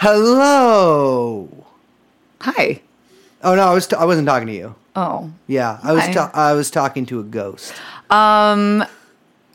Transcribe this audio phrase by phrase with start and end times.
[0.00, 1.46] Hello.
[2.40, 2.80] Hi.
[3.44, 4.74] Oh no, I was t- I wasn't talking to you.
[4.96, 5.30] Oh.
[5.46, 7.74] Yeah, I was ta- I was talking to a ghost.
[8.08, 8.82] Um,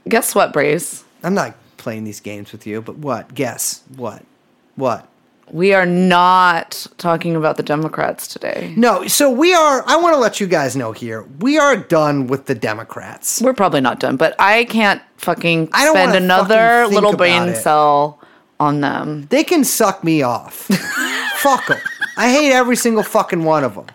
[0.08, 1.04] guess what, Brace?
[1.24, 3.34] I'm not playing these games with you, but what?
[3.34, 4.24] Guess what?
[4.76, 5.08] What?
[5.52, 8.72] We are not talking about the Democrats today.
[8.78, 9.84] No, so we are.
[9.88, 11.24] I want to let you guys know here.
[11.40, 13.42] We are done with the Democrats.
[13.42, 16.94] We're probably not done, but I can't fucking I don't spend wanna another fucking think
[16.94, 17.56] little about brain it.
[17.56, 18.20] cell
[18.60, 19.28] on them.
[19.30, 20.54] They can suck me off.
[21.38, 21.80] Fuck them.
[22.18, 23.86] I hate every single fucking one of them.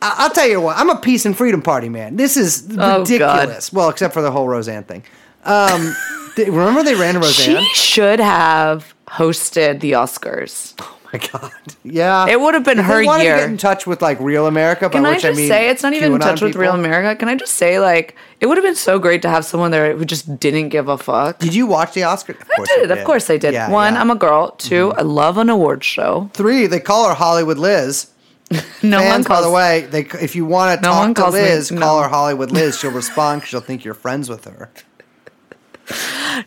[0.00, 0.76] I- I'll tell you what.
[0.78, 2.16] I'm a peace and freedom party man.
[2.16, 3.00] This is Oh, God.
[3.00, 3.72] ridiculous.
[3.72, 5.04] Well, except for the whole Roseanne thing.
[5.44, 5.94] Um,
[6.36, 7.62] they- remember they ran Roseanne?
[7.64, 10.74] She should have hosted the Oscars.
[10.80, 11.52] Oh my god.
[11.84, 12.26] Yeah.
[12.26, 13.18] It would have been If her year.
[13.18, 15.82] to get in touch with like real America, by Can I just mean say it's
[15.82, 16.62] not even in touch with people.
[16.62, 17.14] real America?
[17.18, 19.96] Can I just say like it would have been so great to have someone there
[19.96, 21.38] who just didn't give a fuck.
[21.38, 22.40] Did you watch the Oscars?
[22.40, 23.54] Of I did, of course I did.
[23.54, 24.00] Yeah, One, yeah.
[24.00, 24.50] I'm a girl.
[24.58, 26.28] 2 I love an award show.
[26.34, 28.08] Three, they call her Hollywood Liz.
[28.82, 29.38] No one Fans, calls.
[29.38, 31.68] by the way, they if you want to No one talk to calls me- Liz,
[31.70, 32.02] call no.
[32.02, 32.78] her Hollywood Liz.
[32.78, 34.68] She'll respond because she'll think you're friends with her.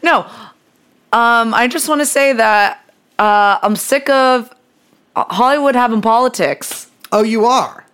[0.04, 0.20] No,
[1.14, 2.84] um, I just want to say that
[3.20, 4.54] uh, I'm sick of
[5.16, 6.90] Hollywood having politics.
[7.12, 7.85] Oh, you are.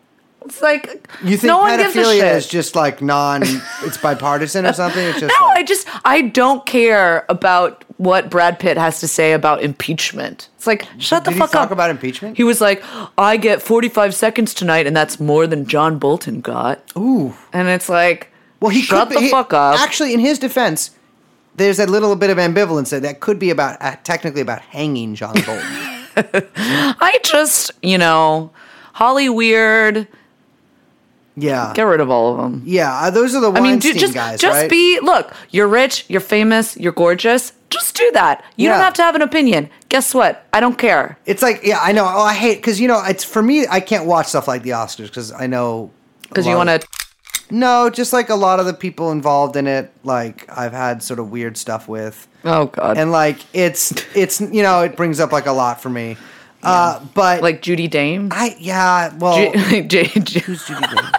[0.46, 2.36] It's like You think no one gives a pedophilia shit.
[2.38, 3.44] is just like non?
[3.84, 5.06] it's bipartisan or something.
[5.06, 9.08] It's just no, like, I just I don't care about what Brad Pitt has to
[9.08, 10.50] say about impeachment.
[10.56, 11.72] It's like shut the fuck talk up.
[11.72, 12.38] about impeachment?
[12.38, 12.84] He was like,
[13.18, 16.82] I get 45 seconds tonight, and that's more than John Bolton got.
[16.98, 17.36] Ooh.
[17.54, 19.80] And it's like, Well, he shut could, the he- fuck up.
[19.80, 20.92] Actually, in his defense,
[21.56, 23.00] there's a little bit of ambivalence there.
[23.00, 25.62] That could be about uh, technically about hanging John Bolton.
[26.56, 28.52] I just, you know,
[28.94, 30.08] Holly Weird,
[31.42, 31.72] yeah.
[31.76, 32.62] get rid of all of them.
[32.66, 33.60] Yeah, uh, those are the ones.
[33.60, 34.70] I mean, Weinstein do, just guys, just right?
[34.70, 35.34] be look.
[35.50, 36.06] You're rich.
[36.08, 36.78] You're famous.
[36.78, 37.54] You're gorgeous.
[37.70, 38.44] Just do that.
[38.58, 39.70] You don't have to have an opinion.
[39.90, 40.46] Guess what?
[40.52, 41.18] I don't care.
[41.26, 42.04] It's like, yeah, I know.
[42.06, 43.66] Oh, I hate because you know, it's for me.
[43.70, 45.90] I can't watch stuff like the Oscars because I know
[46.24, 46.86] Because you want to.
[47.50, 51.20] No, just like a lot of the people involved in it, like I've had sort
[51.20, 52.98] of weird stuff with, Oh God.
[52.98, 56.16] and like it's it's you know it brings up like a lot for me.
[56.64, 58.30] Uh, but like Judy Dame.
[58.32, 61.12] I yeah, well, Ju- J- J- who's Judy Dame?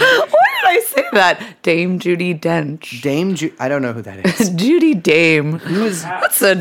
[0.30, 1.62] Why did I say that?
[1.62, 3.00] Dame Judy Dench.
[3.02, 4.50] Dame Ju- I don't know who that is.
[4.56, 5.58] Judy Dame.
[5.58, 6.54] Who is That's a.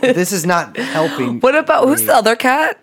[0.00, 1.40] this is not helping.
[1.46, 2.78] What about who's the other cat?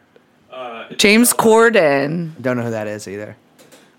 [0.98, 2.40] James Corden.
[2.42, 3.36] Don't know who that is either.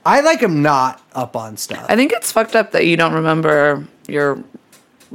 [0.06, 1.84] I like him not up on stuff.
[1.88, 4.38] I think it's fucked up that you don't remember your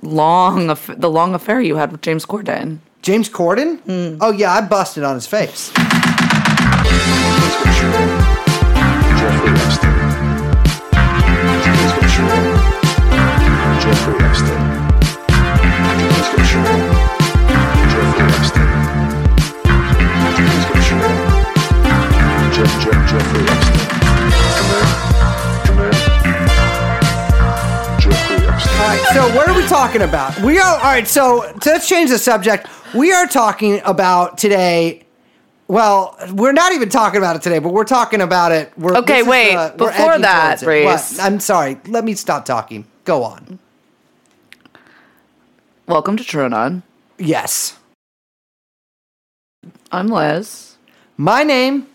[0.01, 2.79] long aff- the long affair you had with James Corden.
[3.01, 3.79] James Corden?
[3.81, 4.17] Hmm.
[4.19, 5.71] Oh yeah, I busted on his face.
[9.19, 9.88] Jeffrey Epstein.
[29.13, 30.39] So what are we talking about?
[30.41, 31.07] We are all right.
[31.07, 32.67] So, let's change the subject.
[32.93, 35.03] We are talking about today.
[35.67, 38.71] Well, we're not even talking about it today, but we're talking about it.
[38.77, 40.65] We're, Okay, wait, the- before that, towards it.
[40.65, 41.17] Brace.
[41.17, 41.23] What?
[41.23, 41.77] I'm sorry.
[41.87, 42.85] Let me stop talking.
[43.03, 43.57] Go on.
[45.87, 46.83] Welcome to TrueAnon.
[47.17, 47.77] Yes,
[49.91, 50.75] I'm Liz.
[51.17, 51.87] my name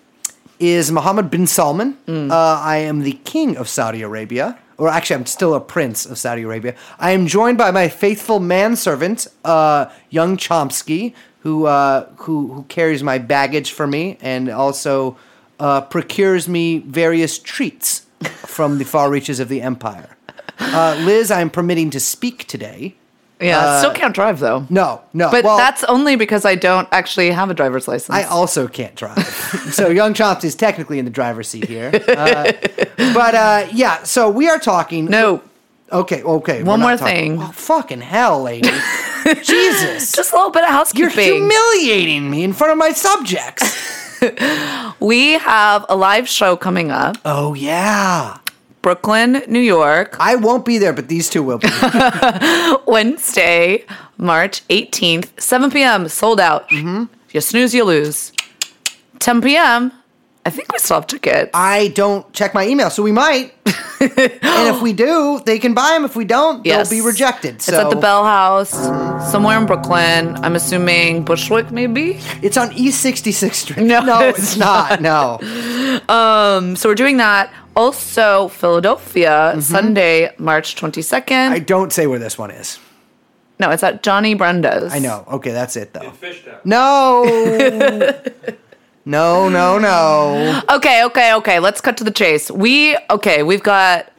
[0.58, 1.92] is Mohammed bin Salman.
[2.06, 2.30] Hmm.
[2.30, 6.18] Uh, I am the king of Saudi Arabia, or actually, I'm still a prince of
[6.18, 6.74] Saudi Arabia.
[6.98, 13.02] I am joined by my faithful manservant, uh, young Chomsky, who uh, who who carries
[13.02, 15.16] my baggage for me and also
[15.60, 18.06] uh, procures me various treats
[18.46, 20.16] from the far reaches of the empire.
[20.58, 22.96] Uh, Liz, I am permitting to speak today.
[23.40, 24.66] Yeah, Uh, still can't drive though.
[24.70, 28.16] No, no, But well, that's only because I don't actually have a driver's license.
[28.16, 29.18] I also can't drive.
[29.72, 31.90] so young Chomps is technically in the driver's seat here.
[32.08, 32.52] Uh,
[33.12, 35.06] but uh, yeah, so we are talking.
[35.06, 35.42] no,
[35.92, 36.62] Okay, okay.
[36.62, 37.42] One more talking- thing.
[37.42, 38.68] Oh, fucking hell, lady.
[39.42, 40.12] Jesus.
[40.12, 41.10] just a little bit of housekeeping.
[41.16, 44.20] You're humiliating me in front of my subjects.
[45.00, 48.38] we have a live show coming up, oh, yeah.
[48.84, 51.68] Brooklyn, New York, I won't be there, but these two will be.
[52.86, 53.86] Wednesday,
[54.18, 56.06] March 18th, 7 p.m.
[56.06, 56.68] Sold out.
[56.68, 57.04] Mm-hmm.
[57.30, 58.30] You snooze, you lose.
[59.20, 59.90] 10 p.m.
[60.44, 61.50] I think we still have tickets.
[61.54, 63.54] I don't check my email, so we might.
[64.00, 66.04] and if we do, they can buy them.
[66.04, 66.90] If we don't, Yes.
[66.90, 67.54] they'll be rejected.
[67.54, 68.68] It's at the Bell House,
[69.32, 70.36] somewhere in Brooklyn.
[70.44, 72.20] I'm assuming Bushwick, maybe.
[72.42, 73.78] It's on East 66th Street.
[73.78, 75.00] No, no it's it's not.
[75.00, 75.40] No.
[76.08, 77.54] Um, so we're doing that.
[77.76, 81.50] Also, Philadelphia, Sunday, March 22nd.
[81.50, 82.78] I don't say where this one is.
[83.58, 84.92] No, it's at Johnny Brenda's.
[84.92, 85.24] I know.
[85.30, 86.10] Okay, that's it though.
[86.20, 86.58] Fishtown.
[86.64, 87.24] No.
[89.04, 90.62] no, no, no.
[90.70, 91.58] Okay, okay, okay.
[91.60, 92.50] Let's cut to the chase.
[92.50, 93.42] We okay.
[93.42, 94.10] We've got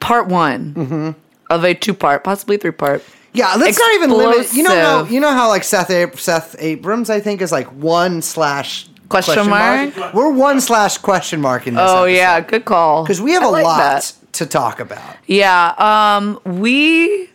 [0.00, 1.10] part one Mm-hmm.
[1.50, 3.02] of a two-part, possibly three-part.
[3.34, 4.52] Yeah, let's not even limit.
[4.54, 7.66] You know how you know how like Seth Ab- Seth Abrams I think is like
[7.72, 9.94] one slash Question mark?
[10.14, 11.82] We're one slash question mark in this.
[11.84, 13.04] Oh yeah, good call.
[13.04, 14.12] because we have I a like lot that.
[14.32, 15.16] to talk about.
[15.26, 17.30] Yeah, um, we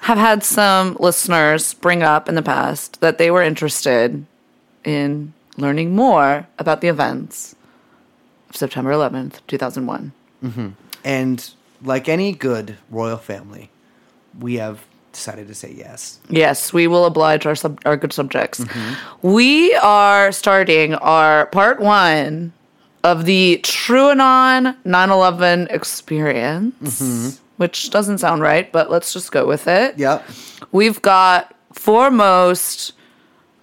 [0.00, 4.24] have had some listeners bring up in the past that they were interested
[4.84, 7.56] in learning more about the events
[8.48, 10.12] of September 11th, 2001.
[11.04, 11.50] And
[11.82, 13.70] like any good royal family,
[14.38, 14.84] we have
[15.16, 16.18] decided to say yes.
[16.28, 18.64] Yes, we will oblige our sub- our good subjects.
[19.22, 22.52] We are starting our part one
[23.02, 29.98] of the TrueAnon 9/11 experience, which doesn't sound right, but let's just go with it.
[29.98, 30.24] Yep.
[30.72, 32.92] We've got foremost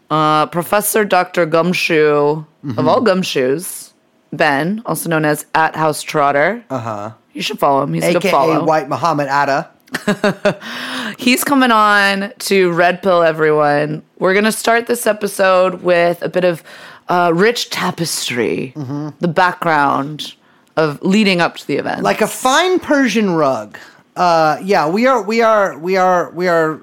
[0.09, 1.45] uh, Professor Dr.
[1.45, 2.43] Gumshoe
[2.77, 3.91] of all gumshoes,
[4.31, 6.63] Ben, also known as at House Trotter.
[6.69, 7.11] Uh huh.
[7.33, 7.93] You should follow him.
[7.93, 8.63] He's a good AKA follow.
[8.65, 9.69] White Muhammad Atta.
[11.17, 14.03] He's coming on to Red Pill, everyone.
[14.19, 16.63] We're going to start this episode with a bit of
[17.09, 20.35] uh, rich tapestry, the background
[20.75, 22.01] of leading up to the event.
[22.03, 23.77] like a fine Persian rug.
[24.15, 26.81] Uh, yeah, we are, we are, we are, we are.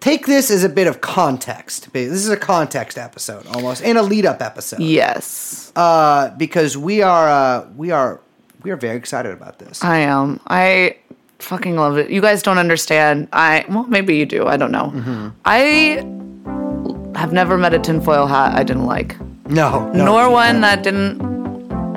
[0.00, 1.90] Take this as a bit of context.
[1.94, 4.80] This is a context episode almost, and a lead up episode.
[4.80, 8.20] yes, Uh, because we are, uh, we are,
[8.62, 9.82] we are very excited about this.
[9.82, 10.40] I am.
[10.46, 10.96] I
[11.44, 12.10] fucking love it.
[12.10, 13.28] You guys don't understand.
[13.32, 14.46] I, well, maybe you do.
[14.46, 14.92] I don't know.
[14.94, 15.28] Mm-hmm.
[15.44, 19.16] I have never met a tinfoil hat I didn't like,
[19.48, 21.18] no, no, nor one that didn't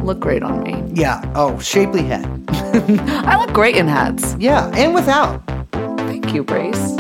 [0.04, 0.84] look great on me.
[0.94, 1.22] Yeah.
[1.36, 2.26] Oh, shapely head.
[2.50, 4.36] I look great in hats.
[4.40, 5.42] Yeah, and without.
[5.72, 6.96] Thank you, Brace.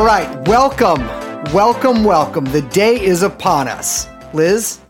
[0.00, 1.06] All right, welcome,
[1.52, 2.46] welcome, welcome.
[2.46, 4.08] The day is upon us.
[4.32, 4.80] Liz,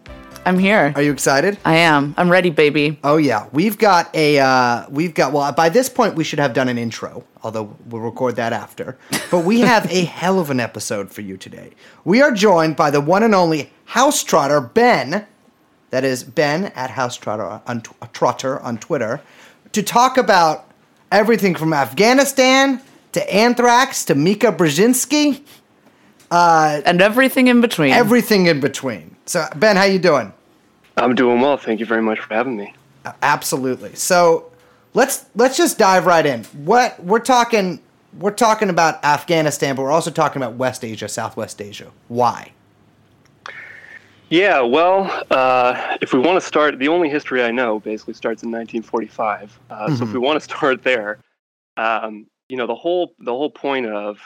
[0.47, 0.93] I'm here.
[0.95, 1.59] are you excited?
[1.65, 2.15] I am.
[2.17, 2.97] I'm ready, baby.
[3.03, 6.55] Oh yeah, we've got a uh, we've got well by this point we should have
[6.55, 8.97] done an intro, although we'll record that after.
[9.33, 11.73] But we have a hell of an episode for you today.
[12.05, 15.27] We are joined by the one and only House Trotter Ben,
[15.91, 17.83] that is Ben at House Trotter on
[18.13, 19.21] Trotter on Twitter,
[19.73, 20.71] to talk about
[21.11, 22.81] everything from Afghanistan
[23.13, 25.43] to anthrax to Mika Brzezinski,
[26.31, 27.93] And everything in between.
[27.93, 29.17] everything in between.
[29.27, 30.33] So Ben, how you doing?
[30.97, 31.57] I'm doing well.
[31.57, 32.75] Thank you very much for having me.
[33.23, 33.95] Absolutely.
[33.95, 34.51] So
[34.95, 36.45] let's let's just dive right in.
[36.65, 37.81] What we're talking
[38.19, 41.91] we're talking about Afghanistan, but we're also talking about West Asia, Southwest Asia.
[42.09, 42.53] Why?
[44.29, 48.43] Yeah, well, uh, if we want to start, the only history I know basically starts
[48.45, 49.59] in 1945.
[49.71, 51.19] Uh, So if we want to start there,
[51.77, 54.19] um, you know, the whole the whole point of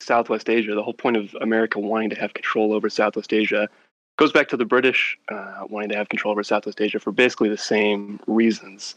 [0.00, 3.68] Southwest Asia, the whole point of America wanting to have control over Southwest Asia,
[4.18, 7.50] goes back to the British uh, wanting to have control over Southwest Asia for basically
[7.50, 8.94] the same reasons: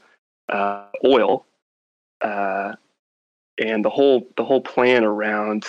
[0.48, 1.46] uh, oil,
[2.22, 2.74] uh,
[3.58, 5.66] and the whole the whole plan around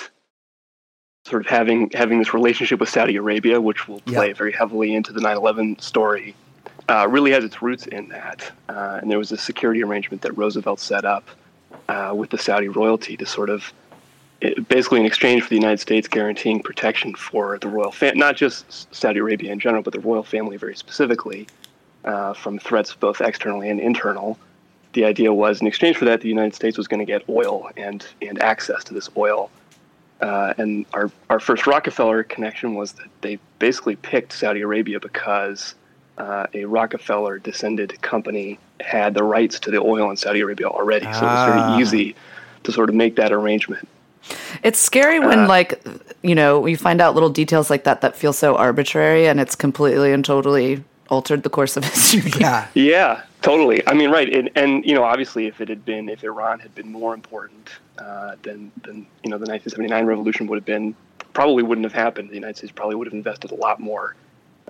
[1.27, 4.35] sort of having having this relationship with Saudi Arabia, which will play Yeah.
[4.35, 6.37] very heavily into the 9/11 story,
[6.89, 8.53] uh, really has its roots in that.
[8.69, 11.29] Uh, and there was a security arrangement that Roosevelt set up
[11.89, 13.73] uh, with the Saudi royalty to sort of
[14.41, 18.37] it- basically in exchange for the United States guaranteeing protection for the royal family, not
[18.37, 21.47] just Saudi Arabia in general, but the royal family very specifically,
[22.05, 24.39] uh, from threats both externally and internal.
[24.93, 27.71] The idea was, in exchange for that, the United States was going to get oil
[27.77, 29.51] and and access to this oil.
[30.21, 35.75] Uh, and our, our first Rockefeller connection was that they basically picked Saudi Arabia because
[36.19, 41.05] uh, a Rockefeller descended company had the rights to the oil in Saudi Arabia already.
[41.05, 41.47] So it was Ah.
[41.69, 42.15] very easy
[42.65, 43.87] to sort of make that arrangement.
[44.63, 45.83] It's scary Uh, when, like,
[46.23, 49.55] you know, you find out little details like that that feel so arbitrary and it's
[49.57, 52.31] completely and totally altered the course of history.
[52.39, 52.67] Yeah.
[52.75, 53.83] Yeah, totally.
[53.87, 56.75] I mean, right, and, and you know, obviously, if it had been, if Iran had
[56.75, 60.95] been more important, uh, then then you know, the 1979 revolution would have been
[61.33, 62.29] probably wouldn't have happened.
[62.31, 64.15] The United States probably would have invested a lot more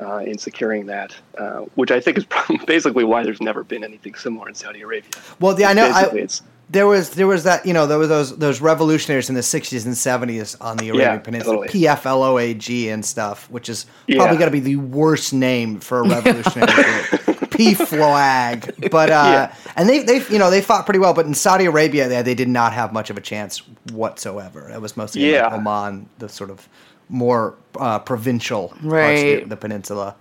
[0.01, 2.27] uh, in securing that, uh, which I think is
[2.67, 5.11] basically why there's never been anything similar in Saudi Arabia.
[5.41, 5.91] Well, yeah, I know.
[5.95, 9.35] I, it's there was there was that you know there were those those revolutionaries in
[9.35, 11.85] the 60s and 70s on the Arabian Yeah, Peninsula, totally.
[11.85, 14.19] PFLOAG and stuff, which is Yeah.
[14.19, 17.07] probably got to be the worst name for a revolutionary group.
[17.51, 19.55] PFLOAG, but uh, Yeah.
[19.77, 22.35] and they they you know they fought pretty well, but in Saudi Arabia they, they
[22.35, 24.71] did not have much of a chance whatsoever.
[24.71, 26.69] It was mostly in, like, Oman, the sort of
[27.11, 29.49] more uh, provincial parts of the, Right.
[29.49, 30.15] the peninsula.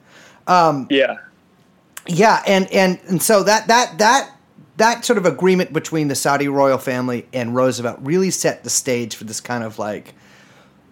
[0.47, 1.17] Yeah.
[2.07, 4.31] Yeah, and and and so that that that
[4.77, 9.15] that sort of agreement between the Saudi royal family and Roosevelt really set the stage
[9.15, 10.15] for this kind of like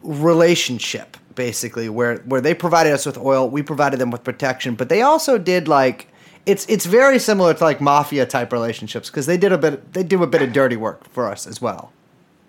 [0.03, 4.89] relationship basically where where they provided us with oil, we provided them with protection, but
[4.89, 6.07] they also did like
[6.45, 10.03] it's it's very similar to like mafia type relationships because they did a bit they
[10.03, 11.91] do a bit of dirty work for us as well.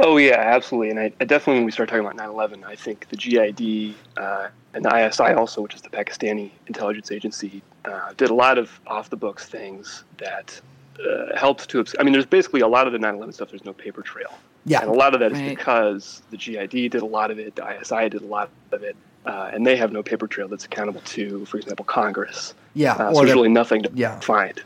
[0.01, 0.91] Oh yeah, absolutely.
[0.91, 4.49] And I, I definitely, when we start talking about 9/11, I think the GID uh,
[4.75, 8.81] and the ISI also, which is the Pakistani intelligence agency, uh, did a lot of
[8.87, 10.61] off-the-books things that
[11.05, 11.81] uh, helped to.
[11.81, 13.51] obs- I mean, there's basically a lot of the 9/11 stuff.
[13.51, 14.39] There's no paper trail.
[14.67, 14.83] Yeah.
[14.83, 15.49] And a lot of that is Right.
[15.57, 18.95] because the GID did a lot of it, the ISI did a lot of it,
[19.27, 22.55] uh, and they have no paper trail that's accountable to, for example, Congress.
[22.75, 24.21] Yeah, Uh, so or there's really nothing to yeah.
[24.21, 24.61] find.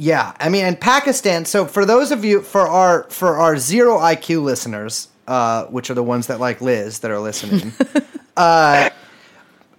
[0.00, 1.44] Yeah, I mean, and Pakistan.
[1.44, 5.94] So for those of you, for our for our zero IQ listeners, uh, which are
[5.94, 7.72] the ones that like Liz that are listening,
[8.36, 8.90] uh,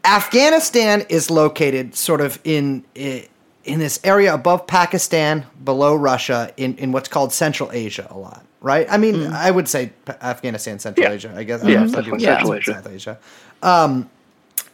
[0.03, 6.91] Afghanistan is located sort of in in this area above Pakistan, below Russia, in in
[6.91, 8.87] what's called Central Asia a lot, right?
[8.89, 11.13] I mean, I would say Afghanistan, Central Yeah.
[11.13, 11.33] Asia.
[11.33, 11.63] I guess.
[11.63, 12.73] Yeah, some definitely people say Central it's Asia.
[12.73, 13.19] South Asia.
[13.63, 14.09] Um,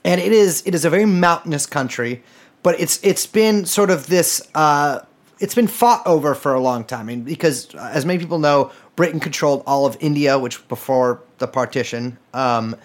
[0.03, 2.23] and it is it is a very mountainous country,
[2.63, 5.01] but it's it's been sort of this uh,
[5.39, 7.01] it's been fought over for a long time.
[7.01, 11.21] I mean, because uh, as many people know, Britain controlled all of India, which before
[11.39, 12.75] the partition, um,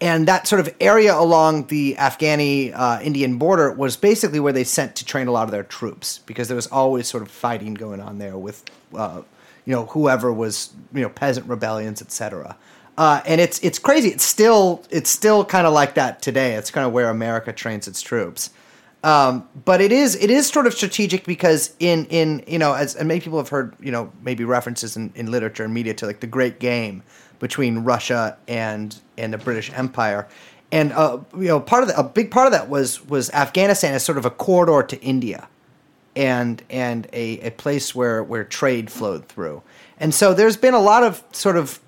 [0.00, 4.62] and that sort of area along the Afghani uh, Indian border was basically where they
[4.62, 7.74] sent to train a lot of their troops because there was always sort of fighting
[7.74, 8.64] going on there with
[8.94, 9.22] uh,
[9.64, 12.56] you know whoever was you know peasant rebellions, etc.
[12.96, 14.08] Uh, and it's it's crazy.
[14.08, 16.54] It's still it's still kind of like that today.
[16.54, 18.50] It's kind of where America trains its troops.
[19.04, 22.96] Um, but it is it is sort of strategic because in in you know as
[22.96, 26.06] and many people have heard you know maybe references in, in literature and media to
[26.06, 27.04] like the Great Game
[27.38, 30.26] between Russia and and the British Empire,
[30.72, 33.94] and uh, you know part of the, a big part of that was was Afghanistan
[33.94, 35.48] as sort of a corridor to India
[36.16, 39.62] and and a, a place where where trade flowed through.
[40.00, 41.80] And so there's been a lot of sort of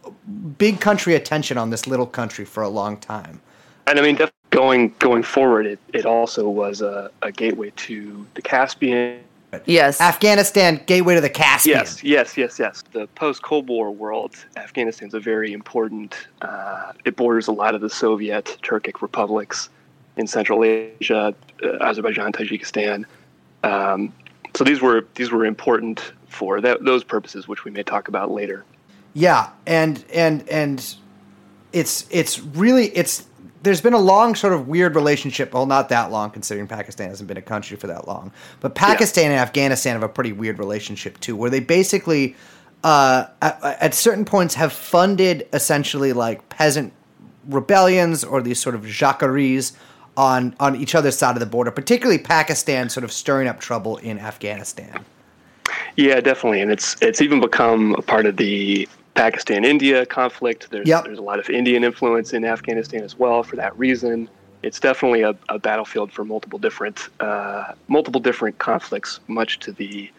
[0.58, 3.40] big country attention on this little country for a long time.
[3.86, 4.16] And I mean,
[4.50, 9.20] going going forward, it, it also was a, a gateway to the Caspian.
[9.64, 10.00] Yes.
[10.00, 11.78] Afghanistan, gateway to the Caspian.
[11.78, 12.84] Yes, yes, yes, yes.
[12.92, 16.14] The post Cold War world, Afghanistan's a very important.
[16.40, 19.68] Uh, it borders a lot of the Soviet Turkic republics
[20.16, 23.04] in Central Asia, uh, Azerbaijan, Tajikistan.
[23.64, 24.12] Um,
[24.54, 28.30] so these were these were important for that, those purposes, which we may talk about
[28.30, 28.64] later.
[29.14, 30.94] Yeah, and and and
[31.72, 33.26] it's it's really it's
[33.62, 35.52] there's been a long sort of weird relationship.
[35.52, 38.32] Well, not that long considering Pakistan hasn't been a country for that long.
[38.60, 42.36] But Pakistan and Afghanistan have a pretty weird relationship too, where they basically
[42.84, 46.92] uh, at, at certain points have funded essentially like peasant
[47.48, 49.72] rebellions or these sort of jacqueries
[50.16, 53.96] on on each other's side of the border, particularly Pakistan sort of stirring up trouble
[53.98, 55.04] in Afghanistan.
[55.96, 58.88] Yeah, definitely, and it's it's even become a part of the
[59.24, 60.68] Pakistan-India conflict.
[60.70, 61.04] There's Yep.
[61.04, 63.42] there's a lot of Indian influence in Afghanistan as well.
[63.42, 64.28] For that reason,
[64.62, 69.20] it's definitely a, a battlefield for multiple different uh, multiple different conflicts.
[69.28, 70.10] Much to the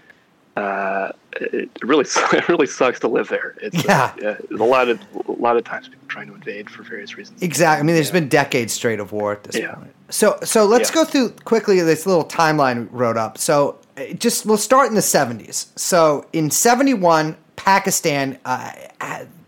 [0.56, 2.06] uh, it really
[2.40, 3.56] it really sucks to live there.
[3.62, 4.12] It's Yeah.
[4.24, 7.42] uh, a lot of a lot of times people trying to invade for various reasons.
[7.42, 7.80] Exactly.
[7.82, 8.20] I mean, there's Yeah.
[8.20, 9.74] been decades straight of war at this Yeah.
[9.74, 9.94] point.
[10.10, 10.96] So, so let's Yeah.
[11.00, 13.38] go through quickly this little timeline we wrote up.
[13.40, 15.72] So, uh, just we'll start in the 70s.
[15.76, 18.72] So, in 71, Pakistan, uh,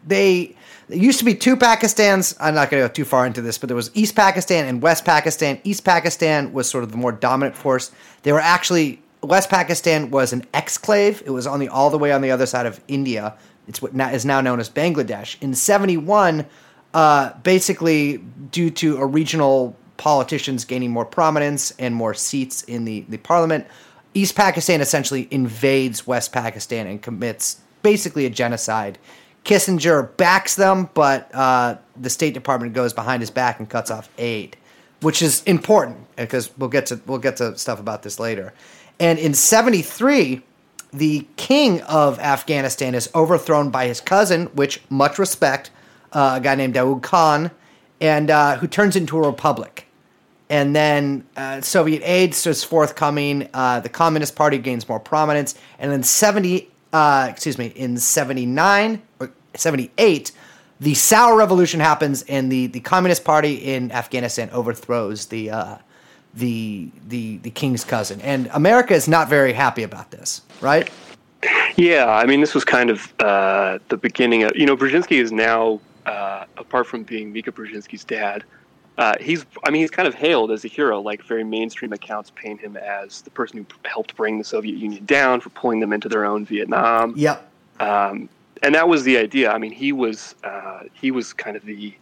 [0.05, 0.55] they
[0.87, 2.35] there used to be two Pakistans.
[2.39, 4.81] I'm not going to go too far into this, but there was East Pakistan and
[4.81, 5.59] West Pakistan.
[5.63, 7.91] East Pakistan was sort of the more dominant force.
[8.23, 11.21] They were actually West Pakistan was an exclave.
[11.21, 13.35] It was on the all the way on the other side of India.
[13.67, 15.41] It's what now, is now known as Bangladesh.
[15.41, 16.45] In 71,
[16.93, 18.17] uh, basically
[18.51, 23.65] due to a regional politicians gaining more prominence and more seats in the, the parliament,
[24.13, 28.97] East Pakistan essentially invades West Pakistan and commits basically a genocide.
[29.43, 34.09] Kissinger backs them, but uh, the State Department goes behind his back and cuts off
[34.17, 34.55] aid,
[35.01, 38.53] which is important because we'll get to we'll get to stuff about this later.
[38.99, 40.41] And in '73,
[40.93, 45.71] the king of Afghanistan is overthrown by his cousin, which much respect,
[46.13, 47.51] uh, a guy named Daoud Khan,
[47.99, 49.87] and uh, who turns into a republic.
[50.49, 53.49] And then uh, Soviet aid starts forthcoming.
[53.53, 58.45] Uh, the Communist Party gains more prominence, and then seventy, uh, excuse me, in seventy
[58.45, 60.31] nine or seventy eight,
[60.79, 65.77] the Saur Revolution happens, and the, the Communist Party in Afghanistan overthrows the uh,
[66.33, 70.89] the the the king's cousin, and America is not very happy about this, right?
[71.75, 75.31] Yeah, I mean, this was kind of uh, the beginning of, you know, Brzezinski is
[75.31, 78.43] now uh, apart from being Mika Brzezinski's dad,
[78.97, 81.01] uh, he's I mean he's kind of hailed as a hero.
[81.01, 85.05] Like very mainstream accounts paint him as the person who helped bring the Soviet Union
[85.05, 87.13] down for pulling them into their own Vietnam.
[87.15, 87.49] Yep.
[87.79, 88.29] Um,
[88.61, 89.51] and that was the idea.
[89.51, 91.93] I mean, he was uh, he was kind of the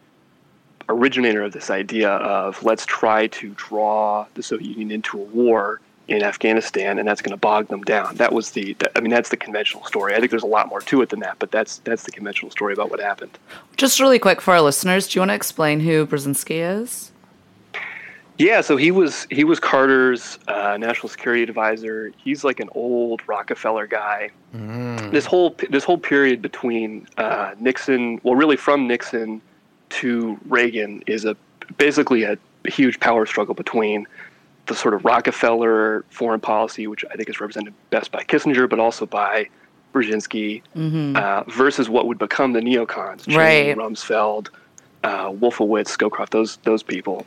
[0.90, 5.80] originator of this idea of let's try to draw the Soviet Union into a war
[6.12, 8.16] in Afghanistan, and that's going to bog them down.
[8.16, 10.14] That was the, I mean, that's the conventional story.
[10.14, 12.52] I think there's a lot more to it than that, but that's that's the conventional
[12.52, 13.40] story about what happened.
[13.78, 17.12] Just really quick for our listeners, do you want to explain who Brzezinski is?
[18.38, 22.12] Yeah, so he was he was Carter's uh, national security advisor.
[22.18, 24.32] He's like an old Rockefeller guy.
[25.12, 29.42] This whole this whole period between uh, Nixon, well, really from Nixon
[29.90, 31.38] to Reagan, is a
[31.78, 32.38] basically a
[32.68, 34.08] huge power struggle between
[34.68, 38.80] the sort of Rockefeller foreign policy, which I think is represented best by Kissinger, but
[38.80, 39.48] also by
[39.94, 40.62] Brzezinski,
[41.18, 43.78] uh, versus what would become the neocons, Cheney, Right.
[43.78, 44.48] Rumsfeld,
[45.04, 47.26] uh, Wolfowitz, Scowcroft, those those people.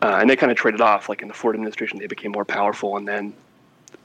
[0.00, 1.08] Uh, and they kind of traded off.
[1.08, 3.34] Like in the Ford administration, they became more powerful, and then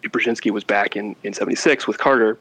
[0.04, 2.38] Brzezinski was back in in '76 with Carter.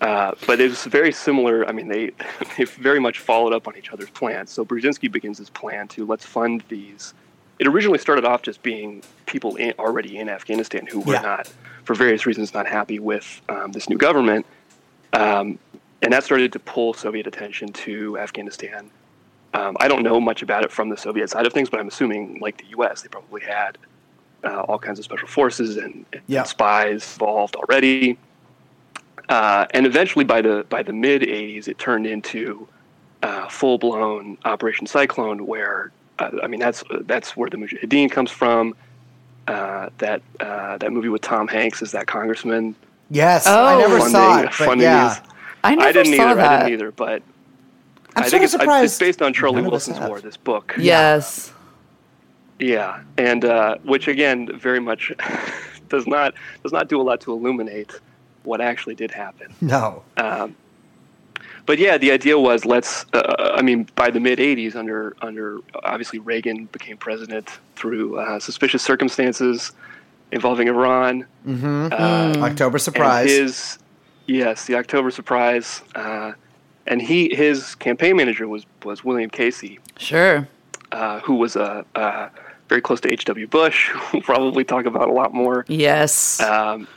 [0.00, 1.66] Uh, but it was very similar.
[1.68, 2.10] I mean, they
[2.58, 4.50] they very much followed up on each other's plans.
[4.50, 7.14] So Brzezinski begins his plan to let's fund these.
[7.58, 11.20] It originally started off just being people in, already in Afghanistan who were Yeah.
[11.22, 11.48] not,
[11.84, 14.46] for various reasons, not happy with um, this new government,
[15.12, 15.58] um,
[16.02, 18.90] and that started to pull Soviet attention to Afghanistan.
[19.54, 21.88] Um, I don't know much about it from the Soviet side of things, but I'm
[21.88, 23.78] assuming, like the U.S., they probably had
[24.44, 26.44] uh, all kinds of special forces and, and Yeah.
[26.44, 28.18] spies involved already.
[29.28, 32.68] Uh, and eventually, by the by the mid '80s, it turned into
[33.22, 38.74] uh, full blown Operation Cyclone, where I mean that's that's where the Mujahideen comes from.
[39.46, 42.74] Uh, that uh, that movie with Tom Hanks is that congressman
[43.10, 43.44] Yes.
[43.46, 43.64] Oh.
[43.64, 45.08] I never saw funding it, but funding yeah.
[45.08, 45.32] these-
[45.64, 46.34] I never I didn't saw either.
[46.36, 46.50] that.
[46.50, 47.22] I didn't either, but
[48.14, 48.92] I'm I think it's, surprised.
[48.92, 50.08] it's based on Charlie none of us Wilson's.
[50.08, 50.20] War.
[50.20, 50.74] This book.
[50.78, 51.52] Yes.
[52.58, 55.12] Yeah, and uh, which again very much
[55.88, 57.92] does not does not do a lot to illuminate
[58.42, 59.52] what actually did happen.
[59.60, 60.02] No.
[60.16, 60.56] Um,
[61.68, 63.04] but yeah, the idea was let's.
[63.12, 68.40] Uh, I mean, by the mid '80s, under under obviously Reagan became president through uh,
[68.40, 69.72] suspicious circumstances
[70.32, 71.26] involving Iran.
[71.46, 71.88] Mm-hmm.
[71.92, 73.28] Uh, October surprise.
[73.30, 73.78] his
[74.26, 75.82] yes, the October surprise.
[75.94, 76.32] Uh,
[76.86, 80.48] and he his campaign manager was was William Casey, Sure.
[80.90, 82.30] uh, who was a uh,
[82.70, 83.46] very close to H.W.
[83.46, 83.90] Bush.
[83.90, 85.66] who We'll probably talk about a lot more.
[85.68, 86.40] Yes.
[86.40, 86.88] Um,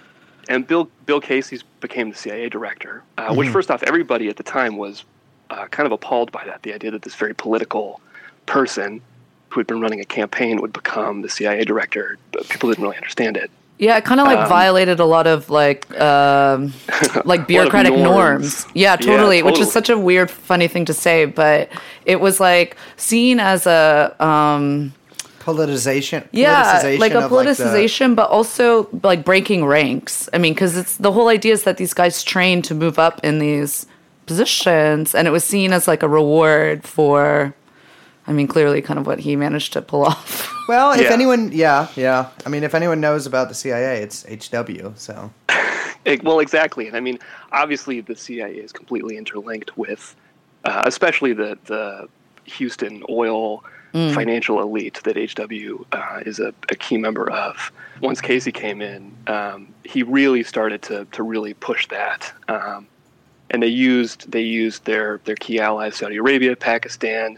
[0.49, 4.43] and Bill Bill Casey's became the CIA director, uh, which first off, everybody at the
[4.43, 5.03] time was
[5.49, 6.63] uh, kind of appalled by that.
[6.63, 8.01] The idea that this very political
[8.45, 9.01] person
[9.49, 12.17] who had been running a campaign would become the CIA director.
[12.31, 13.51] But people didn't really understand it.
[13.77, 16.73] yeah, it kind of like um, violated a lot of like um
[17.25, 18.03] like bureaucratic norms.
[18.03, 18.65] norms.
[18.73, 21.69] Yeah, Yeah, totally, Which is such a weird, funny thing to say, but
[22.05, 24.93] it was like seen as a um
[25.41, 26.27] politicization.
[26.31, 30.77] yeah politicization like a of, the- politicization but also like breaking ranks i mean because
[30.77, 33.85] it's the whole idea is that these guys train to move up in these
[34.27, 37.53] positions and it was seen as like a reward for
[38.27, 41.11] i mean clearly kind of what he managed to pull off well, if Yeah.
[41.11, 42.29] anyone, yeah, yeah.
[42.45, 44.93] I mean, if anyone knows about the CIA, it's HW.
[44.95, 45.29] So
[46.05, 46.87] It- well, exactly.
[46.87, 47.19] And I mean,
[47.51, 50.15] obviously, the CIA is completely interlinked with,
[50.63, 52.07] uh, especially the the
[52.45, 57.71] Houston oil financial elite that HW uh, is a, a key member of.
[58.01, 62.31] Once Casey came in, um, he really started to to really push that.
[62.47, 62.87] Um,
[63.49, 67.37] and they used they used their their key allies, Saudi Arabia, Pakistan,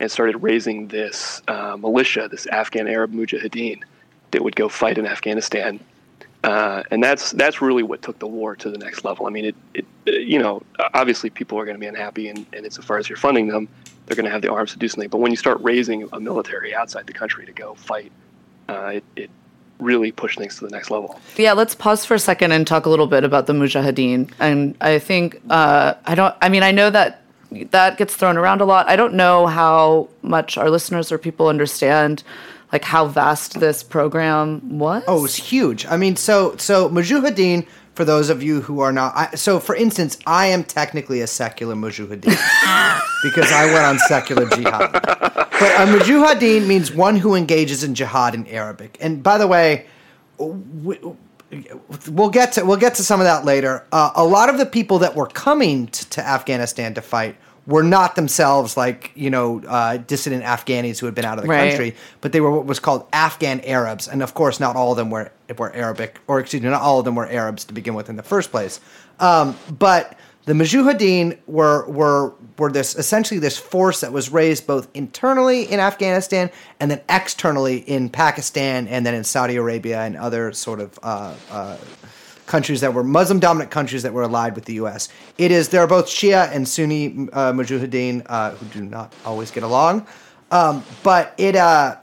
[0.00, 3.82] and started raising this uh, militia, this Afghan Arab Mujahideen,
[4.32, 5.78] that would go fight in Afghanistan.
[6.44, 9.26] Uh, and that's that's really what took the war to the next level.
[9.26, 10.62] I mean, it, it you know
[10.94, 13.68] obviously people are going to be unhappy, and, and insofar as you're funding them,
[14.06, 15.08] they're going to have the arms to do something.
[15.08, 18.10] But when you start raising a military outside the country to go fight,
[18.68, 19.30] uh, it, it
[19.78, 21.20] really pushed things to the next level.
[21.36, 24.76] yeah let's pause for a second and talk a little bit about the mujahideen and
[24.80, 27.22] i think uh i don't i mean i know that
[27.70, 31.48] that gets thrown around a lot i don't know how much our listeners or people
[31.48, 32.22] understand
[32.72, 35.86] like how vast this program was Oh, it was huge.
[35.86, 37.66] I mean, so so Mujahideen.
[37.94, 41.26] For those of you who are not, I, so for instance, I am technically a
[41.26, 42.24] secular Mujahideen
[43.22, 44.92] because I went on secular jihad.
[44.92, 48.96] But a Mujahideen means one who engages in jihad in Arabic.
[49.02, 49.86] And by the way,
[50.38, 50.98] we,
[52.08, 53.86] we'll get to we'll get to some of that later.
[53.92, 57.82] Uh, a lot of the people that were coming t- to Afghanistan to fight were
[57.82, 61.68] not themselves like you know uh, dissident Afghanis who had been out of the Right.
[61.70, 64.96] country, but they were what was called Afghan Arabs, and of course, not all of
[64.96, 67.94] them were were Arabic, or excuse me, not all of them were Arabs to begin
[67.94, 68.80] with in the first place.
[69.20, 74.88] Um, but the Mujahideen were were were this essentially this force that was raised both
[74.94, 80.52] internally in Afghanistan and then externally in Pakistan and then in Saudi Arabia and other
[80.52, 81.76] sort of uh, uh,
[82.52, 85.08] countries that were Muslim dominant countries that were allied with the U.S.
[85.38, 89.50] It is there are both Shia and Sunni uh, Mujahideen uh, who do not always
[89.50, 90.06] get along,
[90.50, 91.96] um, but it uh,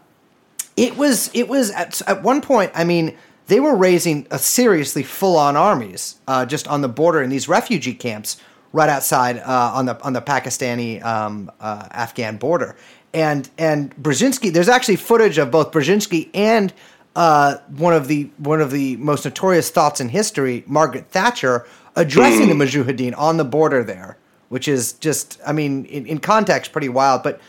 [0.76, 2.72] it was it was at, at one point.
[2.74, 7.22] I mean, they were raising a seriously full on armies uh, just on the border
[7.22, 8.42] in these refugee camps
[8.74, 12.76] right outside uh, on the on the Pakistani um, uh, Afghan border.
[13.14, 16.74] And and Brzezinski, there's actually footage of both Brzezinski and
[17.16, 22.48] uh, one of the one of the most notorious thoughts in history, Margaret Thatcher, addressing
[22.50, 24.18] the Mujahideen on the border there,
[24.50, 27.24] which is just, I mean, in, in context, pretty wild.
[27.24, 27.42] But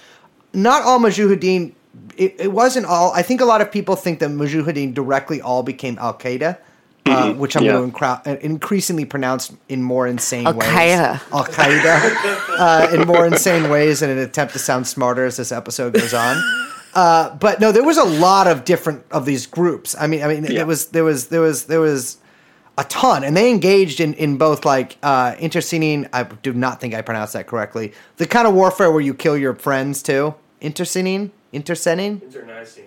[0.53, 1.73] not all Mujahideen.
[2.17, 3.13] It, it wasn't all.
[3.13, 6.59] I think a lot of people think that Mujahideen directly all became Al Qaeda,
[7.07, 7.73] uh, which I'm Yeah.
[7.73, 10.57] going to incra- increasingly pronounce in more insane ways.
[10.69, 11.21] Al-Qaeda.
[11.33, 15.51] Al Qaeda, uh, in more insane ways in an attempt to sound smarter as this
[15.53, 16.37] episode goes on.
[16.95, 19.95] Uh, but no, there was a lot of different of these groups.
[19.99, 20.61] I mean, I mean, Yeah.
[20.63, 22.19] it was there was there was there was
[22.79, 26.09] a ton, and they engaged in in both like uh, interceding.
[26.13, 27.93] I do not think I pronounced that correctly.
[28.17, 30.35] The kind of warfare where you kill your friends too.
[30.61, 32.21] Interceding, interceding,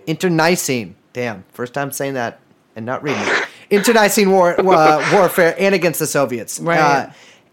[0.06, 0.96] internecine.
[1.14, 2.40] Damn, first time saying that
[2.76, 3.22] and not reading.
[3.24, 3.46] it.
[3.70, 6.60] Internecine war uh, warfare and against the Soviets.
[6.60, 6.80] Right.
[6.80, 7.12] Uh,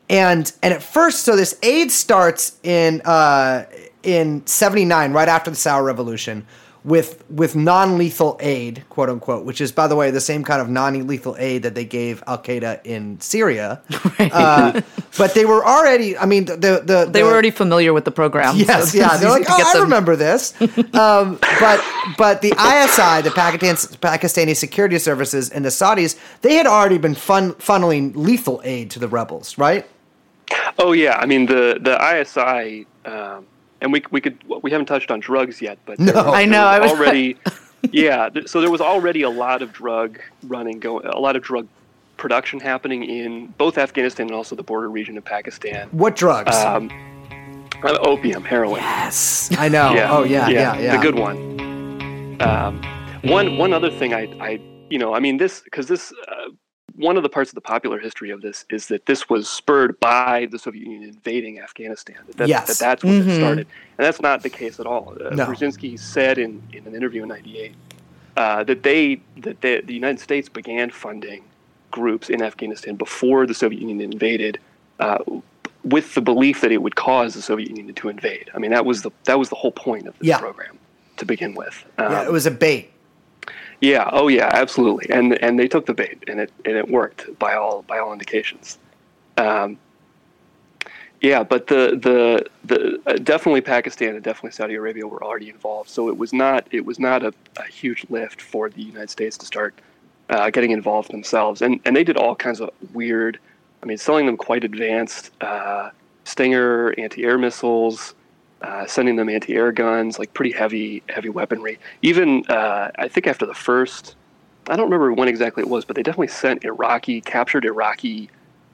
[0.08, 3.64] and and at first, so this aid starts in uh,
[4.02, 6.46] in '79, right after the Saur Revolution,
[6.82, 10.68] with with non-lethal aid, quote unquote, which is, by the way, the same kind of
[10.70, 13.80] non-lethal aid that they gave Al Qaeda in Syria.
[14.20, 14.80] Uh,
[15.18, 18.10] but they were already, I mean, the the, They the- were already familiar with the
[18.12, 18.54] program.
[18.56, 19.16] Yes, so yeah.
[19.16, 20.54] They're like, oh, I them- remember this.
[20.94, 21.82] um, but
[22.16, 27.14] but the ISI, the Pakistan, Pakistani security services, and the Saudis, they had already been
[27.14, 29.84] fun, funneling lethal aid to the rebels, right?
[30.78, 33.46] Oh yeah, I mean the the ISI, um,
[33.80, 36.12] and we we could we haven't touched on drugs yet, but No.
[36.12, 37.36] there I know, there I was- already.
[37.92, 41.42] yeah, th- so there was already a lot of drug running going, a lot of
[41.42, 41.66] drug
[42.18, 45.88] production happening in both Afghanistan and also the border region of Pakistan.
[45.92, 46.54] What drugs?
[46.56, 46.90] Um,
[47.82, 48.80] uh, opium, heroin.
[48.82, 49.88] yes, I know.
[50.10, 50.96] Oh yeah, yeah, yeah.
[50.96, 51.36] The good one.
[52.42, 52.82] Um,
[53.22, 56.50] one one other thing I I you know I mean this because this uh,
[57.00, 59.98] one of the parts of the popular history of this is that this was spurred
[60.00, 62.16] by the Soviet Union invading Afghanistan.
[62.26, 62.66] That, that, Yes.
[62.68, 63.36] that that's what it Mhm.
[63.36, 63.66] started,
[63.98, 65.16] and that's not the case at all.
[65.24, 65.46] Uh, No.
[65.46, 67.72] Brzezinski said in, in an interview in '98
[68.36, 71.42] uh, that they that they, the United States began funding
[71.90, 74.58] groups in Afghanistan before the Soviet Union invaded.
[74.98, 75.18] Uh,
[75.82, 78.50] with the belief that it would cause the Soviet Union to invade.
[78.54, 80.38] I mean, that was the that was the whole point of this Yeah.
[80.38, 80.78] program
[81.16, 81.82] to begin with.
[81.96, 82.90] Um, yeah, it was a bait.
[83.80, 84.08] Yeah.
[84.12, 84.50] Oh, yeah.
[84.52, 85.08] Absolutely.
[85.10, 88.12] And and they took the bait, and it and it worked by all by all
[88.12, 88.78] indications.
[89.36, 89.78] Um,
[91.20, 95.90] yeah, but the the the uh, definitely Pakistan and definitely Saudi Arabia were already involved,
[95.90, 99.36] so it was not it was not a, a huge lift for the United States
[99.38, 99.74] to start
[100.30, 103.38] uh, getting involved themselves, and and they did all kinds of weird.
[103.82, 105.90] I mean, selling them quite advanced uh,
[106.24, 108.14] Stinger anti-air missiles,
[108.62, 111.78] uh, sending them anti-air guns, like pretty heavy heavy weaponry.
[112.02, 114.16] Even uh, I think after the first,
[114.68, 118.30] I don't remember when exactly it was, but they definitely sent Iraqi captured Iraqi